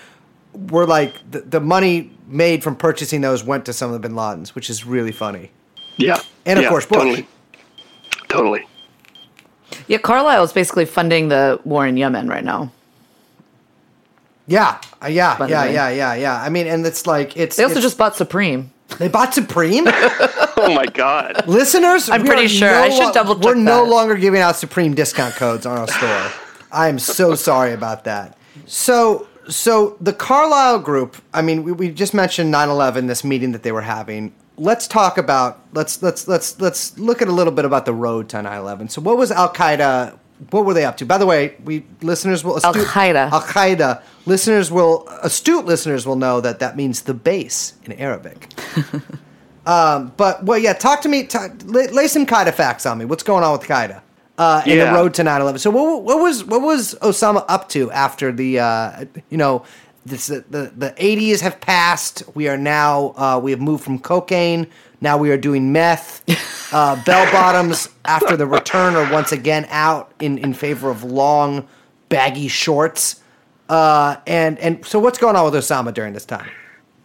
[0.54, 4.16] were like the, the money made from purchasing those went to some of the Bin
[4.16, 5.52] Ladens, which is really funny.
[5.98, 6.98] Yeah, And of yeah, course, Bush.
[6.98, 7.28] Totally,
[8.30, 8.68] totally.
[9.88, 12.72] Yeah, Carlyle is basically funding the war in Yemen right now.
[14.48, 16.42] Yeah, uh, yeah, By yeah, yeah, yeah, yeah.
[16.42, 18.72] I mean, and it's like it's They also it's- just bought Supreme.
[19.00, 19.88] They bought Supreme.
[20.58, 21.48] Oh my God.
[21.48, 22.74] Listeners, I'm pretty are sure.
[22.74, 26.32] I should double We're check no longer giving out Supreme discount codes on our store.
[26.72, 28.38] I am so sorry about that.
[28.66, 31.18] So, so the Carlyle Group.
[31.34, 34.34] I mean, we, we just mentioned 9/11, this meeting that they were having.
[34.58, 38.30] let's talk about let's let's let's let's look at a little bit about the road
[38.30, 38.90] to 9/11.
[38.92, 40.18] So, what was Al Qaeda?
[40.50, 41.06] What were they up to?
[41.06, 43.32] By the way, we listeners will astute, Al-Qaeda.
[43.32, 48.54] Al Qaeda listeners will astute listeners will know that that means the base in Arabic.
[49.66, 51.26] um, but well, yeah, talk to me.
[51.26, 53.06] ta lay, lay some Qaeda facts on me.
[53.06, 54.02] What's going on with Qaeda?
[54.38, 55.60] Uh, and the road to 9/11.
[55.60, 59.64] So what, what was what was Osama up to after the uh, you know
[60.06, 60.44] this, the
[60.76, 62.24] the 80s have passed.
[62.36, 64.68] We are now uh, we have moved from cocaine.
[65.06, 66.24] Now we are doing meth.
[66.74, 71.68] Uh, bell bottoms after the return are once again out in, in favor of long
[72.10, 73.22] baggy shorts.
[73.70, 76.50] Uh, and and so what's going on with Osama during this time?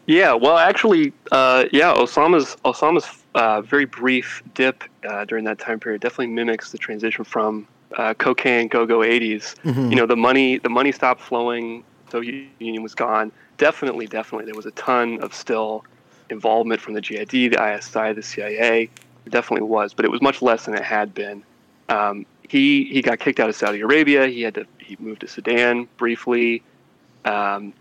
[0.07, 5.79] Yeah, well, actually, uh, yeah, Osama's Osama's uh, very brief dip uh, during that time
[5.79, 9.57] period definitely mimics the transition from uh, cocaine go-go 80s.
[9.91, 11.85] You know, the money the money stopped flowing.
[12.11, 13.31] Soviet Union was gone.
[13.59, 15.85] Definitely, definitely, there was a ton of still
[16.31, 18.91] involvement from the GID, the ISI, the CIA.
[19.27, 21.43] It definitely was, but it was much less than it had been.
[21.89, 24.27] Um, he he got kicked out of Saudi Arabia.
[24.27, 26.63] He had to he moved to Sudan briefly.
[27.25, 27.75] Um,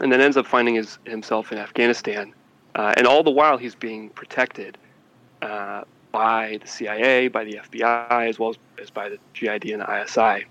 [0.00, 2.32] and then ends up finding his, himself in Afghanistan.
[2.74, 4.78] Uh, and all the while, he's being protected
[5.42, 9.82] uh, by the CIA, by the FBI, as well as, as by the GID and
[9.82, 10.46] the ISI.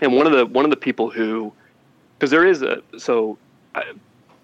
[0.00, 1.52] And one of the one of the people who,
[2.18, 3.38] because there is a so,
[3.74, 3.82] uh,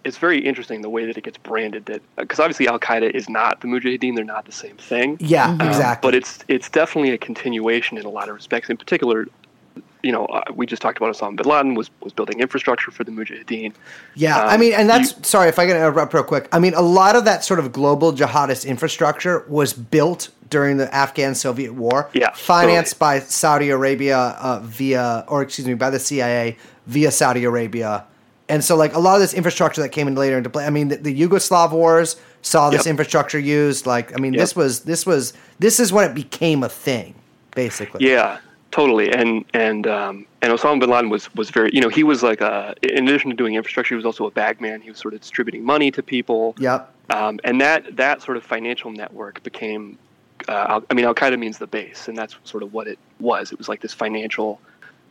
[0.04, 1.86] it's very interesting the way that it gets branded.
[1.86, 5.16] That because obviously Al Qaeda is not the Mujahideen; they're not the same thing.
[5.20, 6.06] Yeah, Um, exactly.
[6.08, 8.70] But it's it's definitely a continuation in a lot of respects.
[8.70, 9.26] In particular,
[10.02, 13.04] you know, uh, we just talked about Osama bin Laden was was building infrastructure for
[13.04, 13.72] the Mujahideen.
[14.14, 16.48] Yeah, I Um, mean, and that's you- sorry if I can interrupt real quick.
[16.52, 20.92] I mean, a lot of that sort of global jihadist infrastructure was built during the
[20.94, 22.08] Afghan Soviet War.
[22.14, 27.44] Yeah, financed by Saudi Arabia uh, via, or excuse me, by the CIA via Saudi
[27.44, 28.04] Arabia.
[28.50, 30.66] And so, like a lot of this infrastructure that came in later into play.
[30.66, 32.90] I mean, the, the Yugoslav wars saw this Yep.
[32.90, 33.86] infrastructure used.
[33.86, 34.40] Like, I mean, Yep.
[34.40, 37.14] this was this was this is when it became a thing,
[37.54, 38.06] basically.
[38.06, 38.38] Yeah,
[38.72, 39.12] totally.
[39.12, 42.40] And and um, and Osama bin Laden was was very, you know, he was like
[42.40, 44.80] a, in addition to doing infrastructure, he was also a bagman.
[44.80, 46.56] He was sort of distributing money to people.
[46.58, 46.92] Yep.
[47.10, 49.98] Um, and that that sort of financial network became,
[50.48, 53.52] uh, I mean, Al Qaeda means the base, and that's sort of what it was.
[53.52, 54.60] It was like this financial,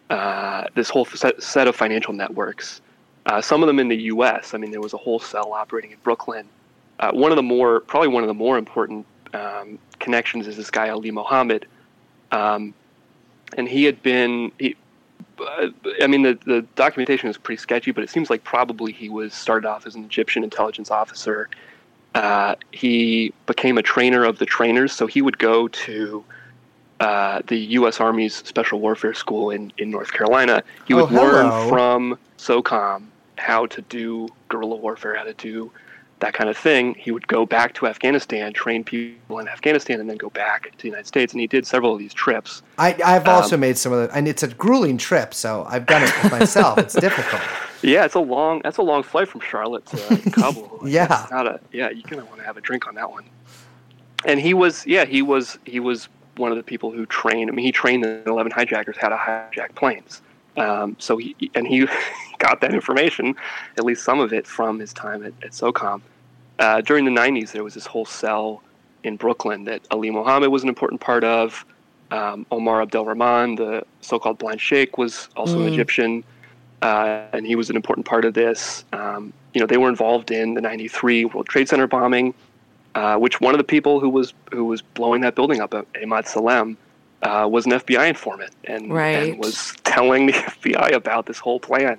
[0.09, 2.81] uh, this whole set, set of financial networks.
[3.25, 4.53] Uh, some of them in the U.S.
[4.53, 6.47] I mean, there was a whole cell operating in Brooklyn.
[6.99, 10.71] Uh, one of the more, probably one of the more important um, connections is this
[10.71, 11.65] guy Ali Mohammed,
[12.31, 12.73] um,
[13.57, 14.51] and he had been.
[14.59, 14.75] He,
[15.39, 15.67] uh,
[16.01, 19.33] I mean, the, the documentation is pretty sketchy, but it seems like probably he was
[19.33, 21.49] started off as an Egyptian intelligence officer.
[22.15, 26.23] Uh, he became a trainer of the trainers, so he would go to
[26.99, 27.99] uh, the U.S.
[27.99, 30.63] Army's Special Warfare School in, in North Carolina.
[30.87, 33.03] He would Oh, learn from SOCOM
[33.37, 35.71] how to do guerrilla warfare, how to do
[36.19, 36.95] that kind of thing.
[36.95, 40.77] He would go back to Afghanistan, train people in Afghanistan, and then go back to
[40.77, 41.31] the United States.
[41.31, 42.61] And he did several of these trips.
[42.77, 45.85] I, I've also Um, made some of them, and it's a grueling trip, so I've
[45.85, 46.77] done it myself.
[46.77, 47.41] it's difficult.
[47.81, 50.81] Yeah, it's a long that's a long flight from Charlotte to Kabul.
[50.85, 51.25] Yeah.
[51.31, 53.23] A yeah, you're gonna want to have a drink on that one.
[54.25, 56.09] And he was yeah, he was he was
[56.39, 57.49] one of the people who trained.
[57.49, 60.21] I mean, he trained the eleven hijackers how to hijack planes.
[60.57, 61.87] Um, so he and he
[62.39, 63.35] got that information,
[63.77, 66.01] at least some of it, from his time at, at SOCOM.
[66.57, 68.63] Uh, during the '90s, there was this whole cell
[69.03, 71.65] in Brooklyn that Ali Mohammed was an important part of.
[72.11, 76.23] Um, Omar Abdel Rahman, the so-called blind sheikh, was also an Egyptian
[76.81, 78.85] uh, and he was an important part of this.
[78.93, 82.33] Um, you know, they were involved in the '93 World Trade Center bombing,
[82.99, 85.71] uh, which one of the people who was who was blowing that building up,
[86.03, 86.67] Ahmad Salem,
[87.27, 89.17] uh, was an FBI informant and, Right.
[89.29, 91.97] and was telling the FBI about this whole plan.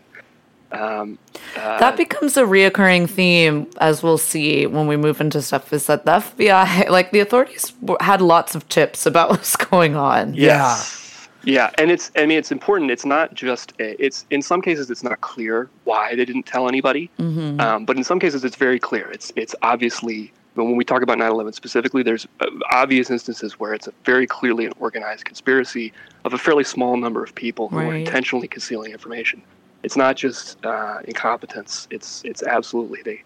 [0.73, 1.19] Um,
[1.57, 5.73] uh, That becomes a reoccurring theme, as we'll see when we move into stuff.
[5.73, 10.35] Is that the FBI, like the authorities, had lots of tips about what's going on.
[10.35, 10.99] Yes.
[11.43, 12.91] Yeah, and it's I mean it's important.
[12.91, 17.09] It's not just it's in some cases it's not clear why they didn't tell anybody,
[17.19, 19.07] um, but in some cases it's very clear.
[19.11, 20.33] It's it's obviously
[20.65, 24.67] when we talk about 9/11 specifically, there's uh, obvious instances where it's a very clearly
[24.67, 25.93] an organized conspiracy
[26.25, 29.43] of a fairly small number of people who are intentionally concealing information.
[29.83, 31.89] It's not just uh, incompetence.
[31.91, 33.23] It's it's absolutely they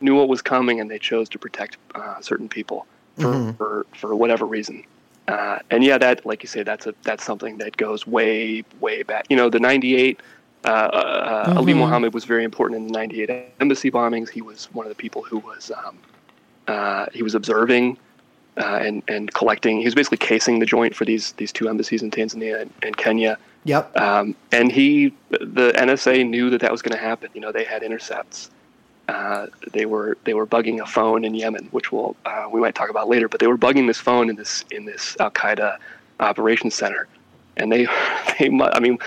[0.00, 2.86] knew what was coming and they chose to protect uh, certain people
[3.18, 4.84] for, for for whatever reason.
[5.28, 9.02] Uh, and yeah, that like you say, that's a that's something that goes way way
[9.02, 9.26] back.
[9.28, 10.20] You know, the '98
[10.64, 13.30] uh, uh, Ali Mohammed was very important in the '98
[13.60, 14.28] embassy bombings.
[14.28, 15.98] He was one of the people who was um,
[16.68, 17.98] uh, he was observing
[18.56, 19.78] uh, and and collecting.
[19.78, 22.96] He was basically casing the joint for these these two embassies in Tanzania and, and
[22.96, 23.38] Kenya.
[23.64, 23.96] Yep.
[23.96, 27.30] Um, and he, the NSA knew that that was going to happen.
[27.34, 28.50] You know, they had intercepts.
[29.08, 32.74] uh, they were they were bugging a phone in Yemen, which we'll uh, we might
[32.74, 33.28] talk about later.
[33.28, 35.78] But they were bugging this phone in this in this Al Qaeda
[36.20, 37.06] operations center,
[37.56, 37.86] and they
[38.38, 38.98] they mu- I mean,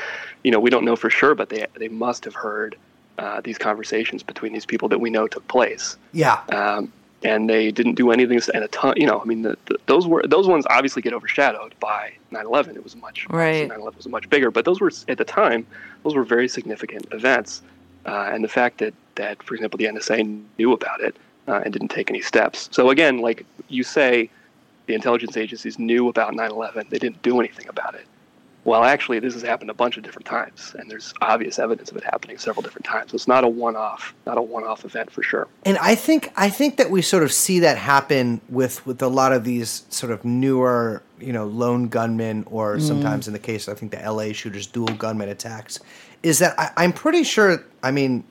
[0.44, 2.78] you know, we don't know for sure, but they they must have heard
[3.18, 5.98] uh, these conversations between these people that we know took place.
[6.14, 6.42] Yeah.
[6.50, 6.94] Um,
[7.24, 8.94] and they didn't do anything, and a ton.
[8.98, 12.76] You know, I mean, the, the, those were those ones obviously get overshadowed by 9/11.
[12.76, 13.70] It was much Right.
[13.70, 15.66] 9/11 was much bigger, but those were at the time
[16.04, 17.62] those were very significant events,
[18.06, 21.16] uh, and the fact that that, for example, the NSA knew about it
[21.48, 22.70] uh, and didn't take any steps.
[22.72, 24.30] So again, like you say,
[24.86, 26.90] the intelligence agencies knew about 9/11.
[26.90, 28.06] They didn't do anything about it.
[28.70, 31.98] Well, actually, this has happened a bunch of different times, and there's obvious evidence of
[31.98, 33.10] it happening several different times.
[33.10, 35.48] So it's not a one-off, not a one-off event for sure.
[35.66, 39.08] And I think I think that we sort of see that happen with with a
[39.08, 42.82] lot of these sort of newer, you know, lone gunmen, or mm.
[42.84, 44.34] sometimes in the case I think the L.A.
[44.34, 45.80] shooters, dual gunman attacks.
[46.22, 47.64] Is that I, I'm pretty sure.
[47.82, 48.24] I mean,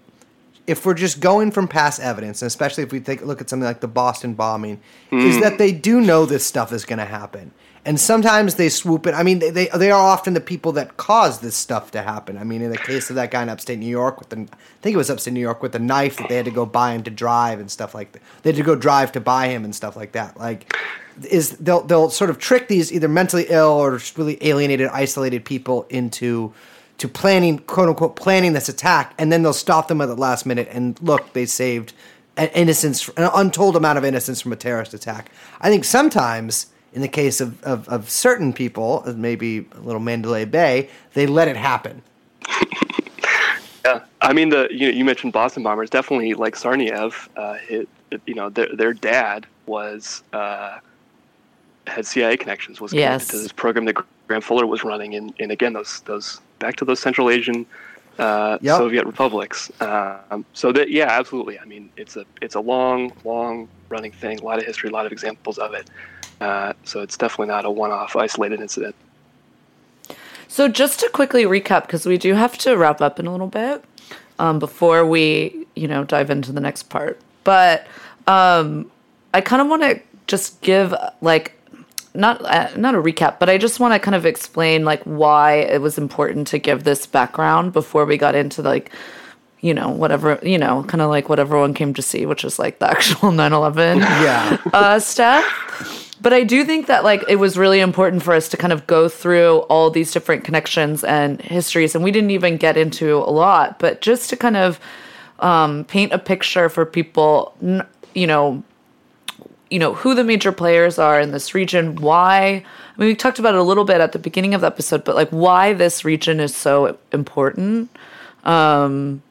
[0.68, 3.50] if we're just going from past evidence, and especially if we take a look at
[3.50, 4.80] something like the Boston bombing,
[5.10, 5.40] is mm.
[5.40, 7.50] that they do know this stuff is going to happen.
[7.84, 9.14] And sometimes they swoop in.
[9.14, 12.36] I mean, they, they they are often the people that cause this stuff to happen.
[12.36, 14.56] I mean, in the case of that guy in upstate New York with the, I
[14.82, 16.92] think it was upstate New York with the knife that they had to go buy
[16.92, 18.22] him to drive and stuff like that.
[18.42, 20.36] They had to go drive to buy him and stuff like that.
[20.36, 20.74] Like,
[21.30, 25.86] is they'll they'll sort of trick these either mentally ill or really alienated, isolated people
[25.88, 26.52] into
[26.98, 30.46] to planning quote unquote planning this attack, and then they'll stop them at the last
[30.46, 31.92] minute and look, they saved
[32.36, 35.30] an innocence, an untold amount of innocence from a terrorist attack.
[35.60, 40.44] I think sometimes, in the case of, of, of certain people, maybe a little Mandalay
[40.44, 42.02] Bay, they let it happen.
[43.84, 45.88] Yeah, I mean the you, you mentioned Boston bombers.
[45.90, 47.88] Definitely, like Tsarnaev, uh, hit,
[48.26, 50.78] you know, their their dad was uh,
[51.86, 53.28] had CIA connections, was connected Yes.
[53.28, 56.84] to this program that Graham Fuller was running, and, and again those those back to
[56.84, 57.64] those Central Asian
[58.18, 58.76] uh, Yep.
[58.78, 59.70] Soviet republics.
[59.80, 61.58] Um, so that yeah, absolutely.
[61.58, 64.92] I mean, it's a it's a long long running thing, a lot of history, a
[64.92, 65.88] lot of examples of it.
[66.40, 68.94] Uh, so it's definitely not a one-off isolated incident.
[70.46, 73.48] So just to quickly recap, because we do have to wrap up in a little
[73.48, 73.84] bit
[74.38, 77.20] um, before we, you know, dive into the next part.
[77.44, 77.86] But
[78.26, 78.90] um,
[79.34, 81.52] I kind of want to just give like
[82.14, 85.54] not uh, not a recap, but I just want to kind of explain like why
[85.56, 88.90] it was important to give this background before we got into like
[89.60, 92.58] you know whatever you know kind of like what everyone came to see, which is
[92.58, 94.56] like the actual 9/11 Yeah.
[94.72, 96.07] uh, stuff.
[96.20, 98.86] But I do think that like it was really important for us to kind of
[98.86, 103.30] go through all these different connections and histories, and we didn't even get into a
[103.30, 104.80] lot, but just to kind of
[105.38, 107.54] um, paint a picture for people,
[108.14, 108.62] you know,
[109.70, 112.64] you know who the major players are in this region, why.
[112.96, 115.04] I mean, we talked about it a little bit at the beginning of the episode,
[115.04, 117.90] but like why this region is so important.
[118.42, 119.22] Um,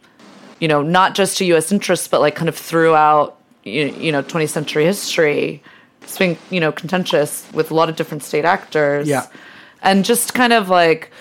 [0.60, 1.72] you know, not just to U.S.
[1.72, 5.62] interests, but like kind of throughout, you, you know, 20th century history.
[6.08, 9.10] It's been, you know, contentious with a lot of different state actors.
[9.10, 9.28] Yeah.
[9.82, 11.12] And just kind of like,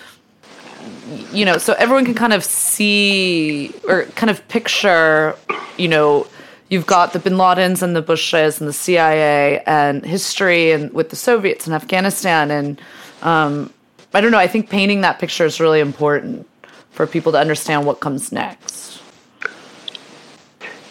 [1.32, 5.34] you know, so everyone can kind of see or kind of picture,
[5.76, 6.28] you know,
[6.68, 11.10] you've got the bin Ladens and the Bushes and the CIA and history and with
[11.10, 12.52] the Soviets and Afghanistan.
[12.52, 12.80] And
[13.22, 13.72] um,
[14.14, 16.48] I don't know, I think painting that picture is really important
[16.92, 19.02] for people to understand what comes next.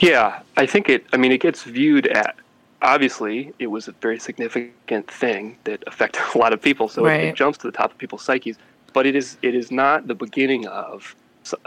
[0.02, 1.06] Yeah, I think it.
[1.14, 2.36] I mean, it gets viewed at.
[2.82, 7.10] Obviously, it was a very significant thing that affected a lot of people, so it,
[7.10, 7.24] Right.
[7.26, 8.58] it jumps to the top of people's psyches.
[8.94, 9.38] But it is.
[9.42, 11.16] It is not the beginning of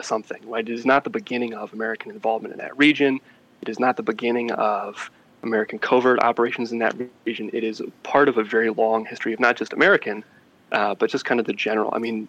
[0.01, 0.67] something, right?
[0.69, 3.21] It is not the beginning of American involvement in that region.
[3.63, 5.11] It is not the beginning of
[5.43, 6.95] American covert operations in that
[7.25, 7.51] region.
[7.53, 10.25] It is part of a very long history of not just American,
[10.73, 11.91] uh, but just kind of the general.
[11.93, 12.29] I mean,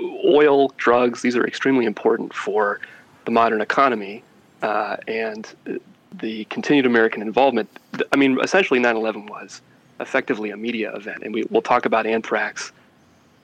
[0.00, 2.80] oil, drugs, these are extremely important for
[3.26, 4.22] the modern economy.
[4.62, 5.52] Uh, and
[6.18, 7.68] the continued American involvement.
[8.12, 9.62] I mean, essentially 9 11 was
[10.00, 11.22] effectively a media event.
[11.22, 12.72] And we, we'll talk about anthrax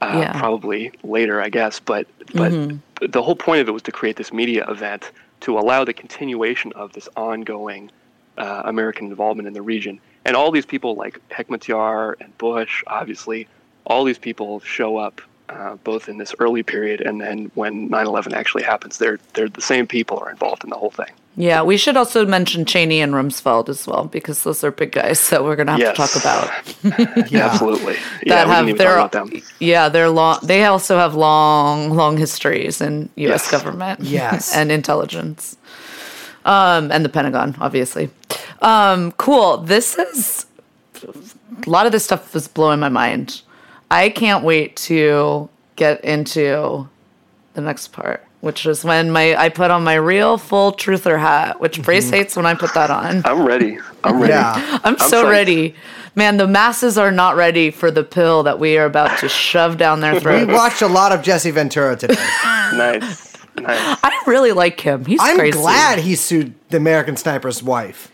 [0.01, 0.39] uh, Yeah.
[0.39, 1.81] probably later, I guess.
[1.81, 2.53] But, but
[3.13, 5.11] the whole point of it was to create this media event
[5.41, 7.91] to allow the continuation of this ongoing
[8.39, 10.01] uh, American involvement in the region.
[10.25, 13.49] And all these people, like Hekmatyar and Bush, obviously,
[13.87, 18.33] all these people show up uh, both in this early period and then when 9/11
[18.35, 18.99] actually happens.
[18.99, 21.11] They're they're the same people are involved in the whole thing.
[21.37, 25.29] Yeah, we should also mention Cheney and Rumsfeld as well because those are big guys
[25.31, 25.97] that we're gonna have Yes.
[25.97, 27.31] to talk about.
[27.31, 27.47] Yeah.
[27.47, 27.95] Absolutely.
[28.27, 29.43] Yeah, that we have their talk about them.
[29.61, 30.39] yeah they're long.
[30.43, 33.43] They also have long long histories in U.S.
[33.45, 33.51] Yes.
[33.51, 34.01] government.
[34.01, 34.55] Yes.
[34.59, 35.57] and intelligence,
[36.45, 38.11] um, and the Pentagon, obviously.
[38.61, 39.59] Um, cool.
[39.59, 40.47] This is
[41.05, 43.43] a lot of this stuff is blowing my mind.
[43.91, 46.89] I can't wait to get into
[47.55, 48.25] the next part.
[48.41, 51.85] which is when my I put on my real full truther hat, which mhm.
[51.85, 53.23] Brace hates when I put that on.
[53.31, 53.79] I'm ready.
[54.05, 54.33] I'm ready.
[54.33, 54.79] Yeah.
[54.85, 55.31] I'm so psyched.
[55.31, 55.75] ready.
[56.15, 59.77] Man, the masses are not ready for the pill that we are about to shove
[59.77, 60.47] down their throat.
[60.49, 62.15] We watched a lot of Jesse Ventura today.
[62.75, 63.37] Nice.
[63.57, 63.99] Nice.
[64.05, 65.05] I really like him.
[65.05, 65.59] He's I'm crazy.
[65.59, 68.11] glad he sued the American Sniper's wife.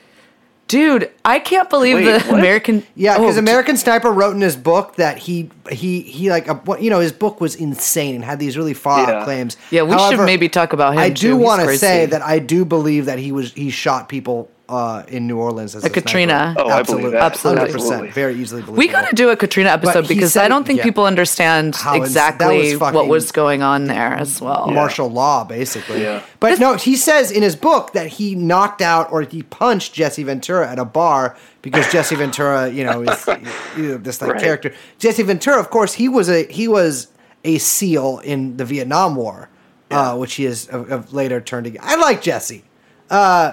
[0.66, 2.38] Dude, I can't believe Wait, the what?
[2.38, 6.48] American Yeah, because Oh, American Sniper wrote in his book that he he he like
[6.48, 9.24] a, you know his book was insane and had these really far out Yeah.
[9.24, 9.56] claims.
[9.70, 11.00] Yeah, we should maybe talk about him.
[11.00, 14.50] I do want to say that I do believe that he was he shot people
[14.68, 16.06] uh, in New Orleans as Like a sniper.
[16.06, 16.54] Katrina.
[16.58, 17.12] Oh, I believe.
[17.14, 17.68] Absolutely.
[17.80, 18.78] 100%, very easily believable.
[18.78, 20.84] we got to do a Katrina episode because said- I don't think yeah.
[20.84, 24.68] people understand How ins- that exactly was what was going on there as well.
[24.70, 26.02] martial law, basically.
[26.02, 26.22] Yeah.
[26.40, 30.22] But no, he says in his book that he knocked out or he punched Jesse
[30.22, 33.26] Ventura at a bar because Jesse Ventura, you know, is
[33.76, 34.42] you know, this like Right.
[34.42, 34.72] character.
[34.98, 37.08] Jesse Ventura, of course, he was a he was
[37.44, 39.50] a SEAL in the Vietnam War,
[39.90, 41.86] uh, which he has uh, uh, later turned against.
[41.86, 42.64] I like Jesse,
[43.10, 43.52] uh,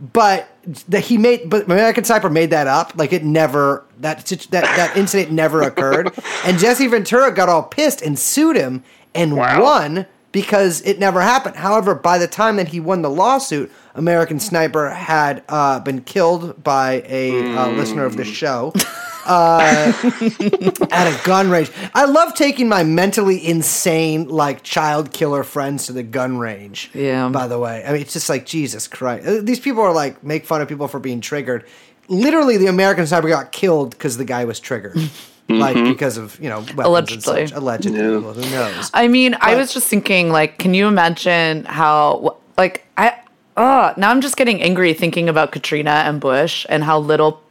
[0.00, 0.48] but
[0.88, 2.92] that he made, but American Sniper made that up.
[2.96, 6.10] Like it never that that that incident never occurred,
[6.44, 8.82] and Jesse Ventura got all pissed and sued him
[9.14, 9.62] and Wow.
[9.62, 11.54] won because it never happened.
[11.54, 16.62] However, by the time that he won the lawsuit, American Sniper had uh, been killed
[16.64, 18.72] by a uh, listener of the show
[19.26, 19.92] uh,
[20.90, 21.70] at a gun range.
[21.94, 26.90] I love taking my mentally insane, like child killer friends to the gun range.
[26.94, 27.28] Yeah.
[27.28, 29.26] By the way, I mean it's just like Jesus Christ.
[29.26, 31.64] Uh, These people are like make fun of people for being triggered.
[32.08, 34.96] Literally, the American Sniper got killed because the guy was triggered.
[35.46, 37.40] Like because of you know weapons Allegedly.
[37.42, 37.58] and such.
[37.58, 38.16] allegedly, Yeah.
[38.16, 38.90] well, who knows?
[38.94, 43.18] I mean, I was just thinking, like, can you imagine how, like, I,
[43.58, 47.42] oh, now I'm just getting angry thinking about Katrina and Bush and how little,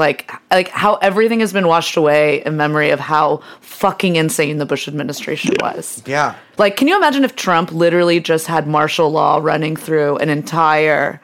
[0.00, 4.66] like, like how everything has been washed away in memory of how fucking insane the
[4.66, 6.02] Bush administration was.
[6.06, 6.34] Yeah.
[6.58, 11.20] Like, can you imagine if Trump literally just had martial law running through an entire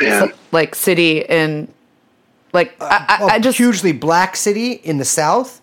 [0.00, 0.32] Man.
[0.52, 1.66] like city in,
[2.52, 5.60] like, uh, I, I, a I just hugely black city in the South.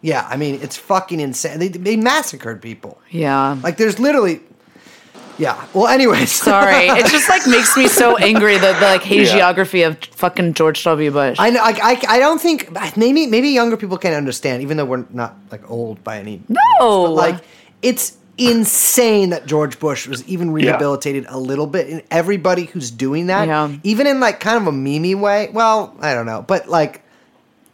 [0.00, 1.58] Yeah, I mean it's fucking insane.
[1.58, 3.00] They, they massacred people.
[3.10, 3.58] yeah.
[3.62, 4.40] Like there's literally,
[5.38, 5.66] yeah.
[5.74, 9.98] Well, anyways, Sorry, it just like makes me so angry that the like hagiography of
[10.14, 11.10] fucking George W.
[11.10, 11.36] Bush.
[11.38, 11.60] I know.
[11.62, 15.36] I, I, I don't think maybe maybe younger people can understand, even though we're not
[15.50, 16.32] like old by any.
[16.36, 16.44] means.
[16.80, 17.04] No.
[17.06, 17.44] but, like
[17.82, 21.88] it's insane that George Bush was even rehabilitated a little bit.
[21.88, 23.74] And everybody who's doing that, Yeah.
[23.82, 25.48] even in like kind of a meme way.
[25.52, 27.02] Well, I don't know, but like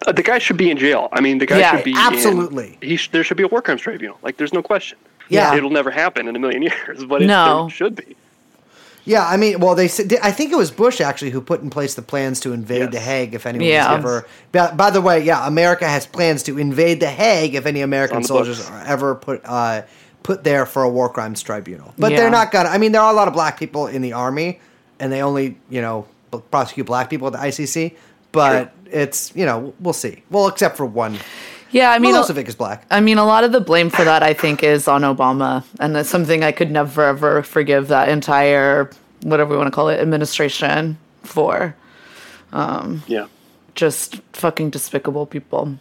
[0.07, 1.09] Uh, the guy should be in jail.
[1.13, 2.79] I mean, the guy Yeah, should be in- absolutely.
[2.81, 4.19] he sh- there should be a war crimes tribunal.
[4.23, 4.99] Like, there's no question.
[5.29, 5.55] Yeah.
[5.57, 7.69] it'll never happen in a million years, but it, No.
[7.69, 8.17] should be.
[9.05, 11.71] Yeah, I mean, well, they said I think it was Bush actually who put in
[11.71, 12.93] place the plans to invade Yes.
[12.93, 13.35] the Hague.
[13.35, 13.93] If anyone's Yeah.
[13.93, 17.81] ever, by, by the way, yeah, America has plans to invade the Hague if any
[17.81, 18.71] American soldiers books.
[18.71, 19.83] are ever put uh,
[20.23, 21.93] put there for a war crimes tribunal.
[21.99, 22.19] But Yeah.
[22.19, 22.69] they're not gonna.
[22.69, 24.61] I mean, there are a lot of black people in the army,
[25.01, 26.07] and they only you know
[26.53, 27.97] prosecute black people at the ICC.
[28.31, 30.23] But it's you know we'll see.
[30.31, 31.19] Well, except for one.
[31.73, 32.87] Yeah, I mean, Milosevic is black.
[32.91, 35.97] I mean, a lot of the blame for that I think is on Obama, and
[35.97, 38.91] that's something I could never ever forgive that entire
[39.23, 41.75] whatever we want to call it administration for.
[42.53, 43.27] Yeah.
[43.75, 45.79] Just fucking despicable people.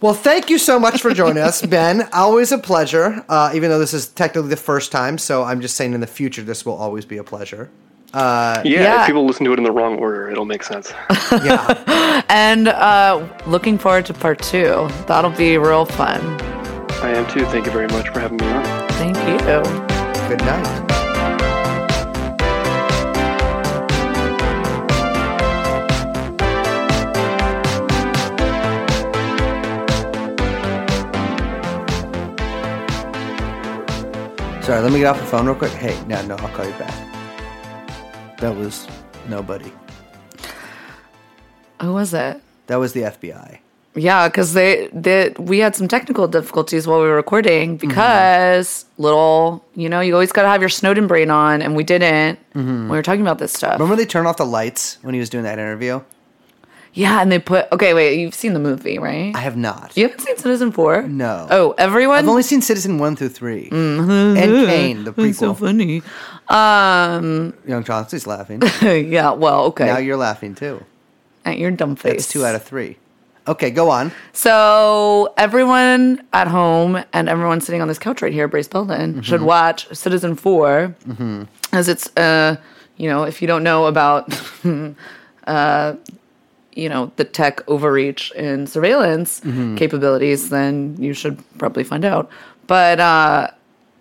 [0.00, 2.08] Well, thank you so much for joining us, Ben.
[2.12, 3.24] Always a pleasure.
[3.28, 6.06] Uh, even though this is technically the first time, so I'm just saying in the
[6.06, 7.70] future this will always be a pleasure.
[8.14, 9.00] Yeah, Yeah.
[9.00, 10.92] If people listen to it in the wrong order, it'll make sense.
[11.32, 12.22] Yeah.
[12.28, 14.88] And uh, looking forward to part two.
[15.06, 16.20] That'll be real fun.
[17.02, 17.44] I am too.
[17.46, 18.64] Thank you very much for having me on.
[18.90, 19.38] Thank you.
[20.28, 20.90] Good night.
[34.64, 35.72] Sorry, let me get off the phone real quick.
[35.72, 37.13] Hey, no, no, I'll call you back.
[38.38, 38.86] That was
[39.28, 39.72] nobody.
[41.80, 42.40] Who was it?
[42.66, 43.58] That was the FBI.
[43.96, 47.88] Yeah, because they, they we had some technical difficulties while we were recording mm-hmm.
[47.88, 51.84] because little, you know, you always got to have your Snowden brain on, and we
[51.84, 52.38] didn't.
[52.52, 53.74] when We were talking about this stuff.
[53.74, 56.00] Remember they turned off the lights when he was doing that interview?
[56.94, 57.92] Yeah, and they put okay.
[57.92, 59.34] Wait, you've seen the movie, right?
[59.34, 59.96] I have not.
[59.96, 61.02] you haven't seen Citizen Four?
[61.02, 61.48] No.
[61.50, 62.18] Oh, everyone.
[62.18, 63.68] I've only seen Citizen 1 through 3.
[63.72, 66.02] And Kane, the That's so funny.
[66.48, 67.52] Um.
[67.66, 68.62] Young Chomsky's laughing.
[69.10, 69.32] yeah.
[69.32, 69.64] Well.
[69.66, 69.86] Okay.
[69.86, 70.84] Now you're laughing too.
[71.44, 72.12] At your dumb face.
[72.12, 72.96] That's two out of three.
[73.46, 74.12] Okay, go on.
[74.32, 79.42] So everyone at home and everyone sitting on this couch right here, Brace Belden, should
[79.42, 80.94] watch Citizen 4
[81.72, 82.56] as it's uh
[82.96, 84.32] you know if you don't know about
[85.46, 85.94] uh
[86.74, 89.40] you know the tech overreach and surveillance
[89.76, 92.28] capabilities, then you should probably find out.
[92.66, 93.48] But uh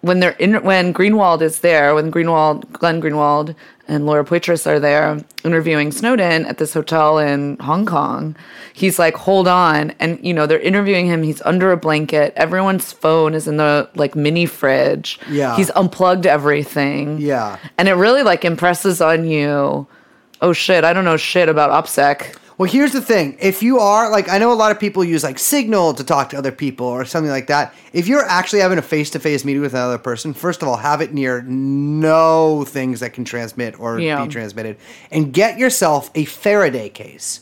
[0.02, 3.56] when they're in when Greenwald is there, when Greenwald, Glenn Greenwald
[3.88, 8.36] and Laura Poitras are there interviewing Snowden at this hotel in Hong Kong,
[8.74, 11.24] he's like, "Hold on," and you know they're interviewing him.
[11.24, 12.34] He's under a blanket.
[12.36, 15.20] Everyone's phone is in the like mini fridge.
[15.30, 15.56] Yeah.
[15.56, 17.20] he's unplugged everything.
[17.22, 17.58] Yeah.
[17.78, 19.88] and it really like impresses on you.
[20.42, 20.84] Oh shit!
[20.84, 22.36] I don't know shit about OPSEC.
[22.64, 23.36] Well, here's the thing.
[23.42, 26.30] If you are like, I know a lot of people use like Signal to talk
[26.30, 27.76] to other people or something like that.
[27.92, 30.78] If you're actually having a face to face meeting with another person, first of all,
[30.78, 34.24] have it near no things that can transmit or Yeah.
[34.24, 34.78] be transmitted,
[35.12, 37.42] and get yourself a Faraday case,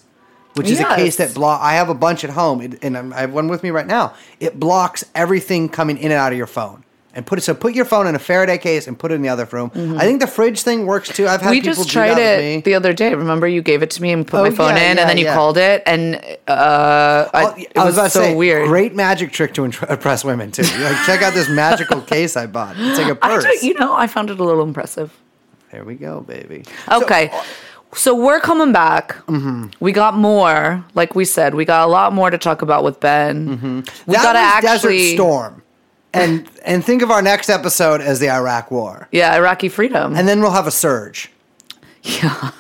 [0.56, 1.62] which is a case that block.
[1.62, 4.14] I have a bunch at home, and I have one with me right now.
[4.40, 6.84] It blocks everything coming in and out of your phone.
[7.14, 9.22] And put it so put your phone in a Faraday case and put it in
[9.22, 9.70] the other room.
[10.00, 11.28] I think the fridge thing works too.
[11.28, 11.50] I've had Mm-hmm.
[11.50, 13.14] we people just tried it the other day.
[13.14, 15.10] Remember, you gave it to me and put Oh, my phone yeah, in, yeah, and
[15.10, 15.34] then you yeah.
[15.36, 16.16] called it, and
[16.48, 18.66] uh, I, Oh, it I was, about to so say, weird.
[18.68, 20.62] Great magic trick to impress women too.
[20.64, 22.76] Like, check out this magical case I bought.
[22.80, 23.62] It's like a purse.
[23.62, 25.12] you know, I found it a little impressive.
[25.72, 26.64] there we go, baby.
[26.90, 27.30] Okay.
[27.94, 29.16] So, we're coming back.
[29.26, 29.66] Mm-hmm.
[29.82, 33.02] We got more, like we said, we got a lot more to talk about with
[33.02, 33.48] Ben.
[33.50, 33.80] We Mm-hmm.
[34.14, 35.61] that gotta actually, Desert Storm,
[36.14, 40.16] and and think of our next episode as the Iraq War, yeah, Iraqi freedom.
[40.16, 41.32] and then we'll have a surge.
[42.04, 42.52] yeah,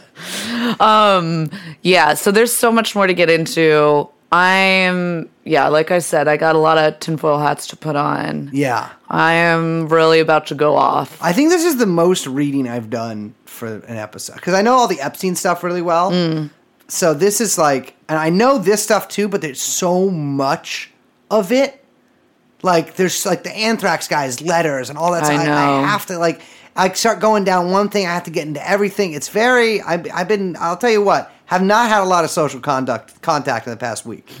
[0.80, 1.50] um
[1.82, 4.08] yeah, so there's so much more to get into.
[4.32, 8.50] I'm, yeah, like I said, I got a lot of tinfoil hats to put on.
[8.52, 11.16] Yeah, I am really about to go off.
[11.22, 14.72] I think this is the most reading I've done for an episode because I know
[14.74, 16.10] all the Epstein stuff really well.
[16.10, 16.50] Mm.
[16.88, 20.90] So this is like, and I know this stuff too, but there's so much
[21.30, 21.83] of it.
[22.64, 25.22] Like there's like the anthrax guy's letters and all that.
[25.22, 25.46] I stuff.
[25.46, 25.52] know.
[25.52, 26.40] I have to like,
[26.74, 28.06] I start going down one thing.
[28.06, 29.12] I have to get into everything.
[29.12, 29.82] It's very.
[29.82, 30.56] I've, I've been.
[30.58, 31.30] I'll tell you what.
[31.46, 34.32] Have not had a lot of social conduct contact in the past week.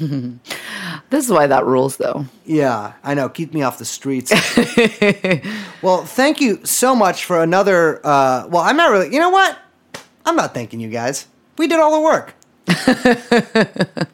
[1.10, 2.24] This is why that rules, though.
[2.44, 3.28] Yeah, I know.
[3.28, 4.32] Keep me off the streets.
[5.82, 8.00] well, thank you so much for another.
[8.04, 9.12] Uh, well, I'm not really.
[9.12, 9.56] You know what?
[10.24, 11.26] I'm not thanking you guys.
[11.58, 12.34] We did all the work.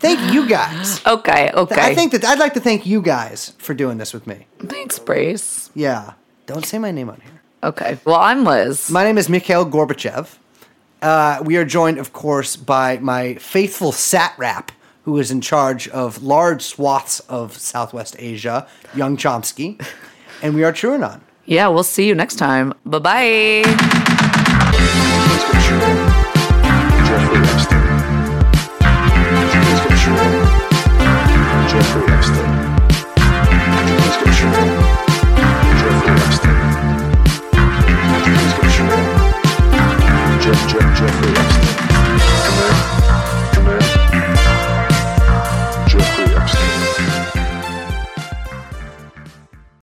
[0.00, 1.04] thank you guys.
[1.06, 1.80] Okay, okay.
[1.80, 4.46] I think that I'd like to thank you guys for doing this with me.
[4.58, 5.70] Thanks, Brace.
[5.74, 6.14] Yeah.
[6.46, 7.40] Don't say my name on here.
[7.62, 7.98] Okay.
[8.04, 8.90] Well, I'm Liz.
[8.90, 10.36] My name is Mikhail Gorbachev.
[11.02, 14.70] Uh, we are joined, of course, by my faithful satrap,
[15.04, 19.80] who is in charge of large swaths of Southwest Asia, Young Chomsky.
[20.42, 21.20] And we are TrueAnon.
[21.44, 22.72] yeah, we'll see you next time.
[22.86, 23.62] Bye bye.